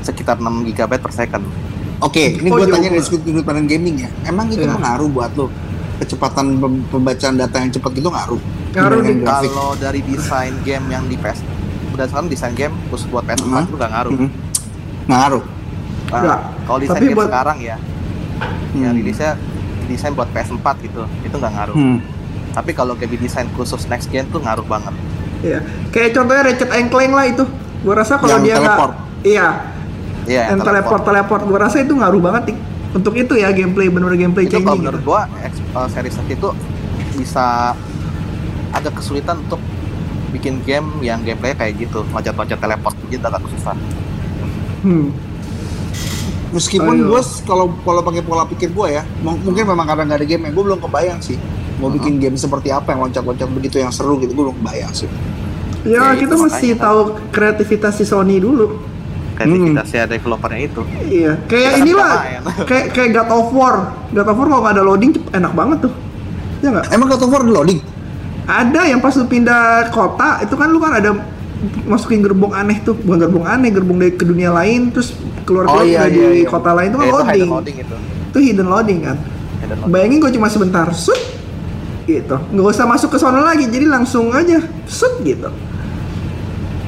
sekitar 0.00 0.36
6 0.36 0.64
GB 0.66 0.92
per 0.94 1.10
second. 1.10 1.44
Oke, 1.98 2.34
ini 2.34 2.48
Oh, 2.48 2.58
gue 2.58 2.66
jauh 2.66 2.74
tanya 2.74 2.90
dari 2.90 3.00
sudut 3.00 3.40
pandang 3.40 3.64
gaming 3.64 3.96
ya. 3.98 4.10
Emang 4.24 4.48
itu 4.48 4.60
Iya. 4.60 4.74
mengaruh 4.74 5.08
buat 5.08 5.32
lo? 5.32 5.48
Kecepatan 5.94 6.58
pem- 6.58 6.84
pembacaan 6.90 7.34
data 7.34 7.56
yang 7.56 7.70
cepat 7.70 7.94
gitu 7.94 8.10
ngaruh? 8.10 8.40
Ngaruh 8.74 8.98
nih. 9.00 9.14
Kalau 9.22 9.72
dari 9.78 10.00
desain 10.02 10.52
game 10.60 10.86
yang 10.90 11.06
di 11.06 11.14
PS 11.14 11.40
berdasarkan 11.94 12.26
desain 12.26 12.52
game 12.52 12.74
khusus 12.88 13.06
buat 13.06 13.22
PS4 13.22 13.46
Hmm. 13.46 13.64
itu 13.64 13.76
nggak 13.76 13.92
ngaruh. 13.92 14.12
Mhm. 14.12 14.28
Ngaruh. 15.06 15.44
Nah, 16.04 16.20
Nggak. 16.20 16.40
kalau 16.66 16.78
desain 16.78 16.96
Tapi 16.96 17.06
game 17.06 17.16
buat- 17.16 17.28
sekarang 17.28 17.58
ya, 17.58 17.76
yang 18.74 18.90
Hmm. 18.90 18.98
rilisnya 18.98 19.30
desain 19.86 20.12
buat 20.12 20.28
PS4 20.28 20.74
gitu, 20.80 21.02
itu 21.22 21.34
nggak 21.34 21.52
ngaruh. 21.54 21.74
Hmm. 21.74 21.98
Tapi 22.50 22.70
kalau 22.70 22.94
game 22.94 23.14
desain 23.16 23.46
khusus 23.54 23.86
next 23.86 24.10
gen 24.10 24.26
tuh 24.28 24.38
ngaruh 24.38 24.62
banget. 24.64 24.94
Iya. 25.40 25.58
Kayak 25.90 26.10
contohnya 26.14 26.42
Ratchet 26.44 26.70
and 26.70 26.88
Clank 26.88 27.12
lah 27.12 27.26
itu. 27.26 27.44
Gua 27.80 27.94
rasa 27.94 28.16
kalau 28.16 28.40
dia 28.40 28.56
nggak. 28.56 28.78
Iya, 29.22 29.46
Iya, 30.24 30.42
yang 30.50 30.60
teleport 30.60 31.02
teleport 31.02 31.42
gua 31.44 31.58
rasa 31.62 31.78
itu 31.78 31.92
ngaruh 31.92 32.16
banget 32.18 32.42
Tik. 32.48 32.58
untuk 32.94 33.12
itu 33.12 33.34
ya 33.34 33.50
gameplay 33.50 33.90
bener 33.90 34.14
gameplay 34.14 34.46
itu 34.46 34.56
kalau 34.56 34.72
changing 34.72 34.80
menurut 34.80 35.00
gitu. 35.00 35.10
gua 35.10 35.20
X, 35.42 35.52
uh, 35.74 35.84
series 35.86 36.16
itu 36.24 36.48
bisa 37.14 37.74
agak 38.70 38.94
kesulitan 38.94 39.36
untuk 39.40 39.60
bikin 40.34 40.58
game 40.60 40.84
yang 41.00 41.22
gameplaynya 41.22 41.54
kayak 41.56 41.78
gitu 41.78 42.02
loncat-loncat 42.08 42.58
teleport 42.58 42.96
gitu 43.06 43.22
agak 43.22 43.46
susah 43.52 43.76
Hmm. 44.82 45.08
Meskipun 46.50 47.08
gue 47.08 47.18
kalau 47.42 47.72
kalau 47.80 48.00
pakai 48.00 48.20
pola 48.20 48.44
pikir 48.44 48.70
gue 48.70 48.88
ya, 48.92 49.02
m- 49.18 49.40
mungkin 49.40 49.64
memang 49.64 49.82
karena 49.82 50.02
nggak 50.04 50.18
ada 50.20 50.28
game 50.28 50.46
gue 50.46 50.64
belum 50.64 50.78
kebayang 50.78 51.18
sih 51.18 51.34
mau 51.74 51.88
bikin 51.88 52.20
game 52.20 52.36
seperti 52.36 52.68
apa 52.68 52.92
yang 52.92 53.02
loncat-loncat 53.02 53.50
begitu 53.50 53.76
yang 53.76 53.90
seru 53.90 54.14
gitu 54.18 54.30
gue 54.30 54.44
belum 54.44 54.56
kebayang 54.60 54.92
sih. 54.92 55.08
Ya, 55.82 56.12
Ya, 56.12 56.16
kita 56.16 56.36
mesti 56.36 56.68
kan. 56.72 56.84
tahu 56.84 56.98
kreativitas 57.30 57.92
si 57.94 58.04
Sony 58.04 58.38
dulu. 58.38 58.76
kreativitasnya 59.34 60.06
developernya 60.06 60.60
itu 60.62 60.80
Iya, 61.02 61.34
kayak 61.44 61.70
Kita 61.72 61.80
inilah, 61.80 62.10
kayak 62.70 62.86
kayak 62.92 63.10
God 63.14 63.30
of 63.32 63.48
War. 63.50 63.74
God 64.12 64.28
of 64.28 64.36
War 64.36 64.46
kalau 64.46 64.62
nggak 64.62 64.74
ada 64.74 64.84
loading 64.84 65.10
enak 65.28 65.52
banget 65.52 65.78
tuh. 65.82 65.92
Ya 66.60 66.68
nggak? 66.70 66.86
Emang 66.92 67.08
God 67.08 67.18
of 67.18 67.30
War 67.32 67.42
di 67.42 67.50
loading? 67.50 67.80
Ada 68.44 68.80
yang 68.86 69.00
pas 69.00 69.16
lu 69.16 69.24
pindah 69.24 69.88
kota, 69.88 70.44
itu 70.44 70.52
kan 70.52 70.68
lu 70.68 70.76
kan 70.76 70.92
ada 70.92 71.16
masukin 71.88 72.20
gerbong 72.20 72.52
aneh 72.52 72.76
tuh, 72.80 72.92
bukan 72.92 73.24
gerbong 73.24 73.46
aneh, 73.48 73.72
gerbong 73.72 73.96
dari 73.96 74.12
ke 74.12 74.22
dunia 74.22 74.52
lain, 74.52 74.92
terus 74.92 75.16
keluar 75.42 75.64
keluar 75.64 75.80
Oh, 75.80 75.84
iya, 75.84 76.04
dari 76.04 76.18
iya, 76.20 76.28
iya. 76.44 76.46
kota 76.46 76.76
lain 76.76 76.92
itu 76.92 76.98
kan 76.98 77.04
Ya, 77.04 77.08
itu 77.08 77.16
loading. 77.16 77.32
hidden 77.32 77.48
loading 77.50 77.76
itu 77.80 77.96
Itu 78.28 78.38
hidden 78.38 78.68
loading 78.68 79.00
kan. 79.00 79.16
hidden 79.62 79.76
loading 79.80 79.92
Bayangin 79.92 80.18
gue 80.20 80.32
cuma 80.34 80.48
sebentar, 80.48 80.86
sut, 80.92 81.16
gitu. 82.04 82.36
Nggak 82.52 82.66
usah 82.68 82.84
masuk 82.84 83.08
ke 83.08 83.18
sana 83.18 83.40
lagi, 83.40 83.64
jadi 83.64 83.88
langsung 83.88 84.28
aja, 84.28 84.60
sut 84.84 85.24
gitu. 85.24 85.48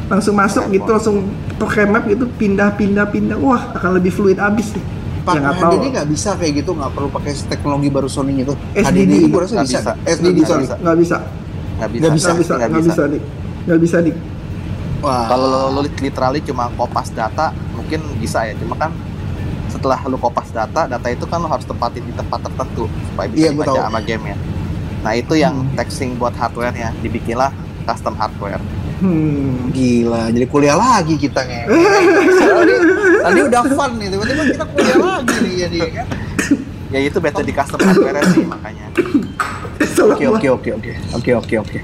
Langsung 0.06 0.34
masuk 0.36 0.68
gitu, 0.68 0.86
langsung 0.86 1.16
pakai 1.56 1.88
map 1.88 2.04
gitu, 2.04 2.28
pindah-pindah 2.30 3.08
pindah, 3.08 3.36
wah 3.40 3.72
akan 3.72 3.96
lebih 3.96 4.12
fluid 4.12 4.36
abis 4.36 4.70
sih. 4.70 4.82
Pak 5.24 5.34
Ya 5.34 5.40
nggak 5.42 5.54
tahu. 5.58 5.72
HDD 5.72 5.84
nggak 5.90 6.08
bisa 6.08 6.30
kayak 6.38 6.52
gitu, 6.62 6.70
nggak 6.70 6.90
perlu 6.94 7.08
pakai 7.10 7.32
teknologi 7.48 7.88
baru 7.90 8.06
Sony 8.06 8.38
itu. 8.38 8.54
SDD. 8.70 8.86
HDD 8.86 9.12
gue 9.26 9.40
rasa 9.40 9.54
bisa. 9.58 9.78
bisa. 9.82 9.92
SDD 10.06 10.36
Nggak 10.36 10.46
sorry. 10.46 10.62
bisa. 10.62 10.74
Nggak 10.78 10.96
bisa, 11.02 11.16
nggak 11.76 11.90
bisa 11.90 12.02
Nggak 12.02 12.14
bisa, 12.14 12.26
nggak 12.26 12.38
bisa, 12.38 12.52
nggak 12.52 12.68
nggak 12.68 12.84
bisa, 12.84 13.02
dik, 13.06 13.22
nggak 13.66 13.80
bisa 13.80 13.96
dik. 14.00 14.16
Wah. 14.96 15.28
kalau 15.28 15.48
lo 15.70 15.80
literally 15.84 16.40
cuma 16.40 16.72
kopas 16.72 17.12
data 17.12 17.52
mungkin 17.70 18.00
bisa 18.16 18.42
ya 18.42 18.56
cuma 18.56 18.74
kan 18.74 18.90
setelah 19.68 20.00
lu 20.02 20.16
kopas 20.16 20.48
data 20.48 20.88
data 20.88 21.06
itu 21.06 21.22
kan 21.22 21.36
lo 21.36 21.46
harus 21.46 21.62
tempatin 21.62 22.00
di 22.00 22.10
tempat 22.10 22.40
tertentu 22.40 22.88
supaya 23.04 23.28
bisa 23.28 23.52
gua 23.52 23.64
dibaca 23.66 23.80
sama 23.82 24.00
game 24.00 24.24
ya 24.26 24.36
nah 25.02 25.12
itu 25.12 25.36
yang 25.36 25.52
Hmm. 25.54 25.76
texting 25.76 26.16
buat 26.16 26.32
hardware-nya 26.32 26.96
dibikinlah 26.98 27.52
custom 27.84 28.16
hardware 28.16 28.58
Hmm. 28.96 29.68
Gila, 29.70 30.32
jadi 30.32 30.48
kuliah 30.48 30.72
lagi 30.72 31.20
kita 31.20 31.44
nge. 31.44 31.68
tadi, 32.40 32.74
tadi 33.20 33.40
udah 33.44 33.62
fun 33.68 33.92
nih, 34.00 34.08
tiba-tiba 34.08 34.42
kita 34.48 34.64
kuliah 34.66 34.96
lagi 34.98 35.36
nih 35.36 35.54
jadi 35.60 35.78
kan. 35.92 36.06
ya 36.88 36.98
itu 37.04 37.18
better 37.20 37.44
di 37.44 37.52
custom 37.52 37.76
hardware 37.78 38.24
sih 38.26 38.40
makanya 38.42 38.88
Oke 39.96 40.24
oke 40.26 40.48
oke 40.50 40.70
oke. 40.72 40.92
Oke 41.12 41.30
oke 41.32 41.54
oke. 41.58 41.78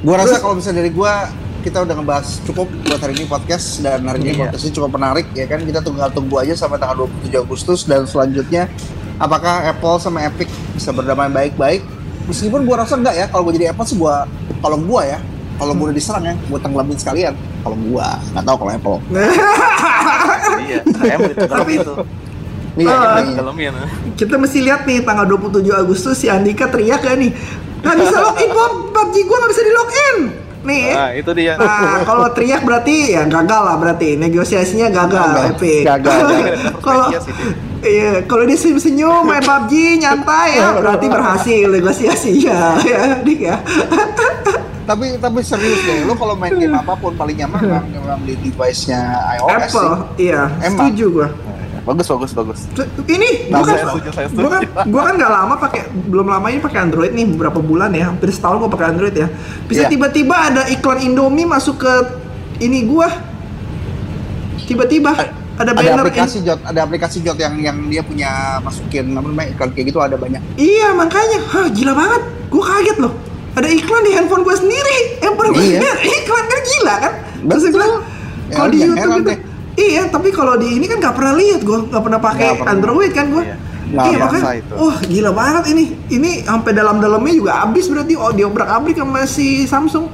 Gua 0.00 0.14
rasa 0.16 0.38
kalau 0.38 0.54
misalnya 0.54 0.80
dari 0.80 0.90
gua 0.90 1.30
kita 1.62 1.78
udah 1.78 1.94
ngebahas 1.94 2.42
cukup 2.42 2.66
buat 2.82 2.98
hari 2.98 3.14
ini 3.14 3.24
podcast 3.24 3.78
dan 3.80 4.02
hari 4.02 4.18
ini 4.20 4.30
Iya. 4.34 4.40
podcast 4.42 4.62
ini 4.64 4.72
cukup 4.72 4.90
menarik 4.92 5.26
ya 5.32 5.46
kan? 5.46 5.62
Kita 5.62 5.78
tinggal 5.78 6.10
tunggu 6.10 6.34
aja 6.36 6.54
sampai 6.54 6.74
tanggal 6.76 7.06
27 7.06 7.38
Agustus 7.38 7.80
dan 7.82 8.02
selanjutnya 8.02 8.66
apakah 9.16 9.62
Apple 9.64 9.96
sama 9.96 10.26
Epic 10.26 10.50
bisa 10.72 10.90
berdamai 10.90 11.30
baik-baik? 11.30 11.86
Meskipun 12.24 12.62
gua 12.62 12.82
rasa 12.82 12.98
enggak 12.98 13.14
ya 13.14 13.26
kalau 13.26 13.46
gua 13.46 13.54
jadi 13.54 13.70
Apple 13.70 13.86
sih 13.86 13.94
gua 13.94 14.26
kalau 14.58 14.78
gua 14.78 15.02
ya. 15.06 15.18
Kalau 15.54 15.72
gua 15.72 15.84
udah 15.86 15.96
diserang 15.96 16.24
ya 16.24 16.34
gua 16.50 16.58
tenggelamin 16.58 16.98
sekalian. 16.98 17.34
Kalau 17.62 17.76
gua. 17.78 18.18
Nggak 18.32 18.44
tahu 18.44 18.56
kalau 18.58 18.72
Apple. 18.72 18.98
Iya 20.62 20.82
saya 20.84 21.16
mau 21.16 21.26
ditenggelam 21.26 21.68
itu 21.70 21.94
iya 22.74 23.20
ditengelamin 23.20 23.72
Kita 24.14 24.34
mesti 24.36 24.58
lihat 24.60 24.84
nih 24.84 25.02
tanggal 25.02 25.26
27 25.26 25.60
Agustus 25.72 26.16
si 26.16 26.26
Andika 26.26 26.66
teriak 26.66 27.00
ya 27.00 27.14
nih. 27.14 27.32
Nggak 27.82 27.96
bisa 27.98 28.16
login 28.18 28.50
Bob, 28.50 28.72
PUBG 28.90 29.14
gua 29.24 29.36
nggak 29.38 29.50
bisa 29.50 29.62
di 29.62 29.72
login. 29.72 30.16
Nih. 30.62 30.94
nah 30.94 31.10
itu 31.10 31.26
dia 31.34 31.58
Nah, 31.58 32.06
kalau 32.06 32.30
teriak 32.30 32.62
berarti 32.62 33.10
ya 33.10 33.26
gagal 33.26 33.60
lah 33.60 33.74
berarti 33.74 34.14
negosiasinya 34.14 34.88
gagal, 34.88 35.26
Gagal. 35.26 35.50
Epic. 35.52 35.82
Gagal, 35.82 36.18
gagal. 36.30 36.54
kalau 36.78 37.06
Iya 37.10 37.18
sih, 37.18 37.34
dia. 37.34 37.50
iya, 37.82 38.12
kalau 38.22 38.46
dia 38.46 38.54
senyum-senyum 38.54 39.26
main 39.26 39.42
PUBG 39.42 39.72
nyantai 39.98 40.48
ya 40.54 40.70
berarti 40.72 41.06
berhasil 41.08 41.66
negosiasinya 41.66 42.58
ya, 42.94 43.02
Dik 43.18 43.40
ya. 43.42 43.58
tapi 44.82 45.14
tapi 45.16 45.38
serius 45.42 45.82
deh 45.82 46.02
lo 46.02 46.14
kalau 46.14 46.34
main 46.34 46.50
game 46.52 46.74
apa 46.74 46.94
pun 46.94 47.10
paling 47.12 47.38
nyaman 47.38 47.58
memang, 47.60 47.84
memang 47.88 48.20
di 48.22 48.34
device-nya 48.36 49.02
iOS 49.38 49.50
sih. 49.50 49.58
Apple, 49.66 49.90
iya, 50.16 50.42
Emang. 50.58 50.90
setuju 50.90 51.04
gua. 51.12 51.28
Bagus 51.82 52.06
bagus 52.06 52.30
bagus 52.32 52.60
Ini 53.04 53.50
Nah, 53.50 53.58
gua 53.58 53.66
kan, 53.66 53.74
saya 53.74 53.86
setuju, 53.90 54.08
saya 54.14 54.26
gua 54.30 54.50
kan, 54.50 54.62
gua 54.86 55.02
kan 55.02 55.14
lama 55.18 55.54
pakai, 55.58 55.80
belum 55.90 56.26
lama 56.26 56.46
ini 56.46 56.60
pakai 56.62 56.78
Android 56.78 57.12
nih 57.12 57.26
beberapa 57.26 57.58
bulan 57.58 57.90
ya, 57.90 58.08
hampir 58.08 58.30
setahun 58.30 58.62
gua 58.62 58.70
pakai 58.70 58.94
Android 58.94 59.14
ya. 59.14 59.26
Bisa 59.66 59.86
Iya. 59.86 59.90
tiba-tiba 59.90 60.36
ada 60.38 60.62
iklan 60.70 61.02
Indomie 61.02 61.42
masuk 61.44 61.82
ke 61.82 61.92
ini 62.58 62.86
gua. 62.86 63.10
Tiba-tiba 64.62 65.10
ada 65.12 65.34
ada 65.52 65.70
banner 65.76 66.00
aplikasi 66.00 66.40
jot 66.42 66.58
ada 66.64 66.80
aplikasi 66.80 67.20
jot 67.20 67.36
yang 67.36 67.54
yang 67.60 67.76
dia 67.90 68.00
punya 68.00 68.30
masukin 68.64 69.12
apa 69.12 69.26
namanya 69.28 69.48
iklan 69.52 69.70
kayak 69.76 69.86
gitu 69.92 69.98
ada 70.00 70.16
banyak 70.16 70.40
Iya 70.56 70.96
makanya, 70.96 71.38
Hah, 71.50 71.66
gila 71.68 71.92
banget. 71.92 72.22
Gue 72.48 72.62
kaget 72.62 72.98
loh. 72.98 73.12
Ada 73.52 73.68
iklan 73.68 74.02
di 74.06 74.12
handphone 74.16 74.42
gue 74.42 74.56
sendiri. 74.56 74.98
Yang 75.20 75.32
gue 75.34 75.46
Iya. 75.60 75.80
iklan 76.22 76.44
kan 76.46 76.60
gila 76.62 76.94
kan? 76.96 77.12
Terus 77.42 77.42
Betul. 77.42 77.60
gue 77.60 77.72
bilang, 77.74 77.92
Ya, 78.48 78.54
kalau 78.54 78.68
di 78.68 78.78
YouTube 78.84 79.12
gitu, 79.16 79.28
deh. 79.28 79.38
Iya. 79.74 80.02
Tapi 80.06 80.28
kalau 80.28 80.54
di 80.54 80.74
ini 80.74 80.84
kan 80.84 80.98
nggak 80.98 81.12
pernah 81.12 81.34
lihat 81.34 81.60
gue, 81.60 81.78
nggak 81.86 82.02
pernah 82.02 82.20
pakai. 82.20 82.46
Android 82.62 83.10
kan 83.10 83.26
gue. 83.28 83.44
Iya. 83.44 83.56
Iya 83.92 84.16
makanya, 84.18 84.56
itu. 84.56 84.72
wah 84.74 84.96
gila 84.98 85.30
banget 85.30 85.64
ini. 85.68 85.84
Ini 86.08 86.30
sampai 86.42 86.72
dalam-dalamnya 86.72 87.34
juga 87.34 87.52
habis 87.60 87.84
berarti 87.86 88.14
oh 88.14 88.30
diobrak 88.30 88.64
abrik 88.66 88.96
sama 88.96 89.22
si 89.22 89.64
Samsung. 89.64 90.08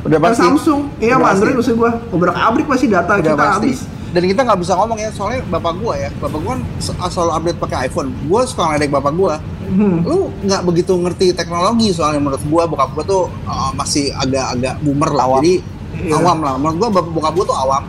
udah 0.00 0.22
pasti 0.22 0.38
Samsung, 0.40 0.80
iya 0.96 1.10
Udah 1.10 1.18
sama 1.18 1.24
pasti. 1.24 1.34
Android 1.36 1.54
maksud 1.56 1.74
gue. 1.74 1.90
Obrak 2.12 2.36
abrik 2.36 2.66
pasti 2.66 2.86
data 2.86 3.12
udah 3.12 3.24
kita 3.24 3.34
pasti 3.36 3.68
habis. 3.68 3.80
dan 4.06 4.22
kita 4.24 4.40
nggak 4.40 4.58
bisa 4.62 4.72
ngomong 4.74 4.96
ya 4.96 5.10
soalnya 5.10 5.40
bapak 5.44 5.72
gua 5.76 5.94
ya 5.94 6.08
bapak 6.14 6.38
gua 6.38 6.52
kan 6.52 6.60
asal 7.02 7.26
update 7.28 7.58
pakai 7.58 7.78
iPhone 7.84 8.08
gua 8.24 8.40
suka 8.42 8.62
ngeledek 8.64 8.90
bapak 8.92 9.12
gua 9.12 9.34
Hmm. 9.66 9.98
lu 10.00 10.30
nggak 10.40 10.62
begitu 10.62 10.94
ngerti 10.94 11.26
teknologi 11.32 11.90
soalnya 11.90 12.22
menurut 12.22 12.38
gua 12.46 12.62
bokap 12.64 12.94
gua 12.94 13.02
tuh 13.04 13.22
uh, 13.42 13.74
masih 13.74 14.14
agak-agak 14.14 14.78
boomer 14.78 15.10
lah 15.10 15.26
Awam. 15.26 15.36
jadi 15.36 15.54
Iya. 15.98 16.12
awam 16.14 16.38
lah 16.38 16.54
menurut 16.54 16.76
gua 16.78 16.88
bap- 16.92 17.10
bokap 17.10 17.32
gua 17.34 17.44
tuh 17.44 17.58
awam 17.58 17.82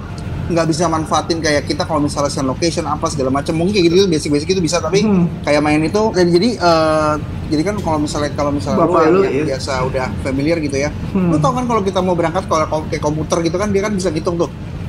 nggak 0.48 0.66
bisa 0.66 0.88
manfaatin 0.88 1.38
kayak 1.38 1.64
kita 1.64 1.84
kalau 1.84 2.00
misalnya 2.00 2.28
send 2.28 2.48
location 2.48 2.84
apa 2.84 3.08
segala 3.08 3.28
macam 3.30 3.52
mungkin 3.52 3.76
kayak 3.76 3.86
gitu 3.88 4.08
basic-basic 4.08 4.48
itu 4.50 4.62
bisa 4.62 4.80
tapi 4.80 5.04
Hmm. 5.04 5.28
kayak 5.42 5.60
main 5.60 5.80
itu 5.80 6.02
dan 6.12 6.28
jadi 6.28 6.50
eh, 6.56 7.14
jadi 7.48 7.62
kan 7.64 7.76
kalau 7.78 8.00
misalnya 8.00 8.32
kalau 8.32 8.52
misalnya 8.52 8.80
Bapak 8.82 9.02
lu 9.06 9.12
lu, 9.12 9.22
yang 9.24 9.36
iya. 9.36 9.46
biasa 9.52 9.84
udah 9.84 10.06
familiar 10.22 10.58
gitu 10.60 10.78
ya 10.78 10.90
Hmm. 11.12 11.32
lu 11.32 11.38
tau 11.38 11.52
kan 11.52 11.64
kalau 11.64 11.82
kita 11.82 12.00
mau 12.00 12.14
berangkat 12.14 12.48
kalau 12.48 12.64
kayak 12.88 13.00
komputer 13.00 13.38
gitu 13.42 13.56
kan 13.56 13.70
dia 13.70 13.82
kan 13.82 13.92
bisa 13.92 14.08
ngitung 14.08 14.36
tuh 14.38 14.48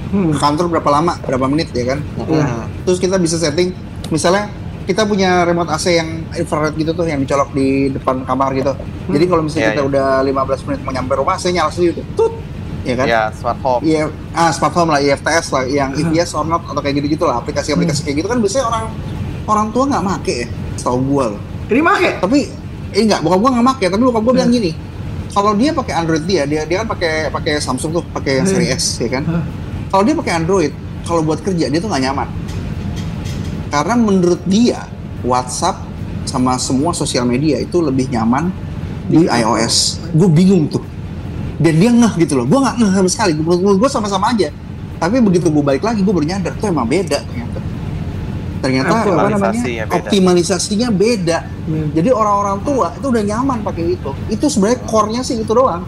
Hmm. 0.08 0.32
ke 0.32 0.38
kantor 0.38 0.66
berapa 0.70 0.88
lama 0.90 1.12
berapa 1.20 1.46
menit 1.46 1.68
ya 1.70 1.84
kan 1.86 1.98
Iya. 2.24 2.64
terus 2.82 2.96
kita 2.96 3.18
bisa 3.18 3.36
setting 3.36 3.74
misalnya 4.08 4.48
kita 4.84 5.04
punya 5.04 5.44
remote 5.44 5.68
AC 5.68 5.92
yang 5.92 6.08
infrared 6.32 6.72
gitu 6.72 6.96
tuh 6.96 7.04
yang 7.04 7.20
dicolok 7.20 7.52
di 7.52 7.92
depan 7.92 8.24
kamar 8.24 8.54
gitu 8.54 8.72
jadi 9.06 9.24
kalau 9.26 9.42
misalnya 9.44 9.64
Iya, 9.64 9.72
kita 9.74 9.82
iya. 9.82 9.90
udah 9.90 10.08
15 10.24 10.64
menit 10.64 10.80
mau 10.80 10.92
nyampe 10.92 11.12
rumah 11.12 11.36
saya 11.36 11.52
nyala 11.52 11.68
sendiri 11.68 12.00
tuh 12.00 12.06
tut 12.16 12.32
ya 12.86 12.94
kan 12.94 13.06
ya 13.06 13.22
smart 13.34 13.58
home 13.62 13.82
Iya, 13.82 14.10
ah 14.34 14.50
smart 14.54 14.74
home 14.74 14.90
lah, 14.94 15.00
IFTS 15.02 15.46
lah, 15.54 15.64
yang 15.66 15.90
yes 16.16 16.34
or 16.34 16.46
not 16.46 16.62
atau 16.62 16.78
kayak 16.78 17.02
gitu-gitu 17.02 17.24
lah, 17.26 17.42
aplikasi-aplikasi 17.42 18.06
kayak 18.06 18.22
gitu 18.22 18.28
kan 18.30 18.38
biasanya 18.38 18.66
orang 18.70 18.84
orang 19.48 19.66
tua 19.74 19.84
nggak 19.88 20.04
make 20.04 20.34
ya, 20.44 20.46
setahu 20.78 20.98
gua 21.08 21.24
loh. 21.34 21.40
Ini 21.68 21.80
make. 21.84 22.10
Tapi 22.20 22.38
eh 22.94 23.02
enggak, 23.04 23.20
bokap 23.24 23.38
gua 23.40 23.50
nggak 23.58 23.66
make, 23.66 23.86
tapi 23.90 24.02
bokap 24.04 24.22
gua 24.24 24.34
bilang 24.36 24.50
gini, 24.52 24.70
kalau 25.32 25.52
dia 25.56 25.70
pakai 25.72 25.94
Android 25.96 26.24
dia, 26.24 26.42
dia 26.44 26.62
dia 26.64 26.76
kan 26.84 26.88
pakai 26.88 27.28
pakai 27.32 27.52
Samsung 27.60 27.90
tuh, 28.00 28.04
pakai 28.14 28.42
yang 28.42 28.46
seri 28.48 28.66
S 28.72 29.00
ya 29.00 29.08
kan. 29.08 29.24
Hah. 29.28 29.44
Kalau 29.88 30.02
dia 30.04 30.14
pakai 30.16 30.32
Android, 30.36 30.72
kalau 31.04 31.20
buat 31.24 31.40
kerja 31.40 31.68
dia 31.72 31.80
tuh 31.80 31.88
nggak 31.88 32.04
nyaman. 32.08 32.28
Karena 33.68 33.94
menurut 34.00 34.40
dia 34.48 34.88
WhatsApp 35.24 35.84
sama 36.28 36.60
semua 36.60 36.92
sosial 36.92 37.24
media 37.24 37.60
itu 37.60 37.80
lebih 37.80 38.08
nyaman 38.12 38.52
di 39.08 39.24
iOS. 39.24 40.04
Gue 40.12 40.28
bingung 40.28 40.68
tuh. 40.68 40.84
Dan 41.58 41.74
dia 41.82 41.90
ngeh 41.90 42.14
gitu 42.22 42.38
loh. 42.38 42.46
Gue 42.46 42.58
nggak 42.62 42.76
ngeh 42.78 42.92
sama 42.94 43.10
sekali. 43.10 43.32
Menurut 43.34 43.78
gue 43.82 43.90
sama-sama 43.90 44.30
aja. 44.30 44.48
Tapi 44.98 45.22
begitu 45.22 45.46
gue 45.50 45.62
balik 45.62 45.86
lagi, 45.86 46.02
gue 46.02 46.10
baru 46.10 46.26
nyadar 46.26 46.54
tuh 46.58 46.70
emang 46.70 46.86
beda 46.86 47.22
ternyata. 47.22 47.58
Ternyata 48.58 48.90
apa 48.90 49.06
namanya? 49.06 49.30
Optimalisasinya 49.30 49.84
beda. 49.86 49.94
Optimalisasinya 49.94 50.88
beda. 50.90 51.38
Hmm. 51.70 51.88
Jadi 51.94 52.08
orang-orang 52.10 52.58
tua 52.66 52.90
itu 52.98 53.06
udah 53.06 53.22
nyaman 53.22 53.58
pakai 53.62 53.84
itu. 53.94 54.10
Itu 54.26 54.50
sebenarnya 54.50 54.78
core-nya 54.86 55.22
sih 55.22 55.38
itu 55.38 55.52
doang. 55.54 55.86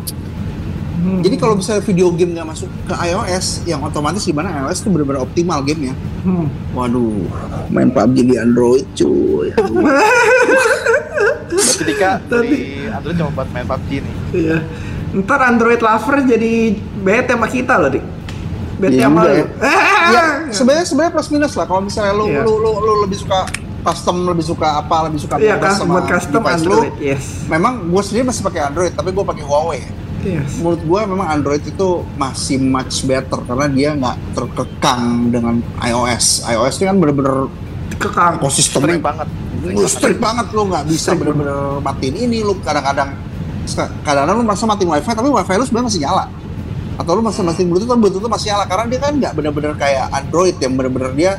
Hmm. 1.01 1.25
Jadi 1.25 1.35
kalau 1.41 1.57
misalnya 1.57 1.83
video 1.83 2.13
game 2.13 2.37
nggak 2.37 2.47
masuk 2.47 2.69
ke 2.87 2.95
iOS, 2.95 3.65
yang 3.65 3.81
otomatis 3.83 4.23
di 4.23 4.37
mana 4.37 4.53
iOS 4.63 4.85
itu 4.85 4.89
benar-benar 4.93 5.25
optimal 5.25 5.59
gamenya. 5.65 5.97
Hmm. 6.23 6.47
Waduh, 6.77 7.27
main 7.73 7.91
PUBG 7.91 8.17
di 8.31 8.35
Android 8.39 8.85
cuy. 8.95 9.51
Dika 11.81 12.21
dari 12.29 12.85
Android 12.93 13.17
cuma 13.17 13.31
buat 13.33 13.49
main 13.57 13.65
PUBG 13.65 14.05
nih 14.05 14.15
Iya. 14.37 14.59
Ntar 15.13 15.41
Android 15.45 15.79
lover 15.79 16.23
jadi 16.23 16.53
bete 17.03 17.35
sama 17.35 17.47
kita 17.47 17.75
loh, 17.77 17.91
Dik. 17.91 18.05
Bete 18.79 18.95
Iya 18.95 19.07
sama 19.07 19.21
juga 19.21 19.31
lu. 19.31 19.37
ya. 19.37 19.45
ya, 20.09 20.25
sebenarnya 20.57 20.85
sebenarnya 20.87 21.13
plus 21.13 21.29
minus 21.29 21.53
lah. 21.53 21.67
Kalau 21.67 21.83
misalnya 21.83 22.15
lu, 22.15 22.25
Iya. 22.27 22.43
lu, 22.43 22.53
lu 22.57 22.71
lu 22.77 22.93
lebih 23.03 23.19
suka 23.19 23.45
custom, 23.81 24.17
lebih 24.25 24.45
suka 24.45 24.69
apa, 24.79 24.97
lebih 25.09 25.19
suka 25.19 25.35
Iya 25.37 25.57
bebas 25.57 25.77
kan, 25.77 25.89
buat 25.89 26.05
custom 26.07 26.41
device 26.41 26.55
Android, 26.61 26.93
Lu, 26.93 27.03
yes. 27.03 27.25
memang 27.47 27.73
gue 27.87 28.03
sendiri 28.03 28.25
masih 28.25 28.43
pakai 28.43 28.61
Android, 28.63 28.93
tapi 28.93 29.09
gue 29.11 29.25
pakai 29.25 29.43
Huawei. 29.43 29.83
Yes. 30.21 30.61
Menurut 30.61 30.81
gue 30.81 31.01
memang 31.07 31.27
Android 31.27 31.65
itu 31.65 31.89
masih 32.15 32.61
much 32.61 33.03
better 33.03 33.41
karena 33.41 33.67
dia 33.67 33.91
nggak 33.95 34.17
terkekang 34.35 35.03
dengan 35.29 35.59
iOS. 35.81 36.45
iOS 36.47 36.77
itu 36.77 36.85
kan 36.85 36.97
bener-bener 36.97 37.49
Kekang. 37.93 38.37
ekosistemnya 38.37 38.97
banget. 38.97 39.29
lu 39.61 39.85
strict 39.85 40.17
banget 40.19 40.47
lu 40.53 40.65
nggak 40.67 40.85
bisa 40.87 41.13
bener-bener 41.13 41.81
matiin 41.81 42.17
ini 42.17 42.41
lu 42.41 42.57
kadang-kadang 42.59 43.13
kadang-kadang 43.77 44.37
lu 44.41 44.45
merasa 44.47 44.65
matiin 44.67 44.91
wifi 44.91 45.13
tapi 45.13 45.29
wifi 45.29 45.55
lu 45.57 45.65
sebenarnya 45.67 45.89
masih 45.91 46.01
nyala. 46.03 46.25
Atau 47.01 47.13
lu 47.17 47.23
masih 47.25 47.43
matiin 47.43 47.69
bluetooth 47.73 47.91
tapi 47.91 48.01
bluetooth 48.01 48.25
lu 48.25 48.31
masih 48.31 48.47
nyala. 48.53 48.65
Karena 48.69 48.85
dia 48.89 49.01
kan 49.01 49.13
nggak 49.17 49.33
bener-bener 49.37 49.73
kayak 49.79 50.07
android 50.13 50.57
yang 50.59 50.73
bener-bener 50.77 51.11
dia 51.17 51.33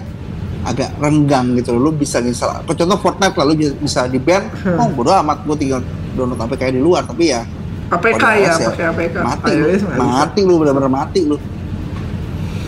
agak 0.62 0.94
renggang 1.02 1.58
gitu 1.58 1.74
lu 1.74 1.90
bisa 1.90 2.22
install 2.22 2.62
contoh 2.62 2.94
Fortnite 3.02 3.34
lah 3.34 3.50
lu 3.50 3.58
bisa 3.82 4.06
di 4.06 4.22
ban 4.22 4.46
oh 4.78 4.94
bodo 4.94 5.10
amat 5.10 5.42
gua 5.42 5.58
tinggal 5.58 5.82
download 6.16 6.40
APK 6.40 6.76
di 6.76 6.82
luar. 6.82 7.08
Tapi 7.08 7.24
ya 7.32 7.42
APK 7.92 8.24
ya, 8.24 8.52
ya. 8.56 8.68
pakai 8.72 8.86
APK. 8.88 9.16
mati 9.20 9.52
lu. 9.52 9.68
Mati. 10.00 10.42
Lu 10.44 10.54
bener-bener 10.60 10.92
mati 10.92 11.22
lu. 11.28 11.38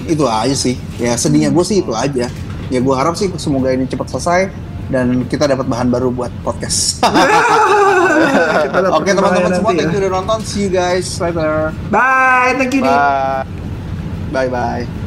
Itu 0.08 0.28
aja 0.28 0.56
sih. 0.56 0.76
Ya 1.00 1.16
sedihnya 1.16 1.52
gue 1.52 1.64
sih 1.64 1.80
itu 1.80 1.96
aja. 1.96 2.28
Ya 2.72 2.80
gue 2.80 2.96
harap 2.96 3.16
sih 3.16 3.32
semoga 3.40 3.72
ini 3.72 3.88
cepat 3.88 4.12
selesai 4.12 4.52
dan 4.92 5.24
kita 5.32 5.48
dapat 5.48 5.64
bahan 5.64 5.88
baru 5.88 6.12
buat 6.12 6.32
podcast 6.44 7.00
Oke 8.98 9.10
teman-teman 9.12 9.52
semua, 9.54 9.72
thank 9.74 9.90
ya. 9.90 9.96
you 9.96 10.00
udah 10.06 10.12
nonton. 10.22 10.40
See 10.46 10.68
you 10.68 10.72
guys 10.72 11.08
later. 11.18 11.74
Bye, 11.90 12.56
thank 12.58 12.74
you. 12.74 12.82
Bye. 12.84 13.46
Bye 14.34 14.50
bye. 14.50 15.03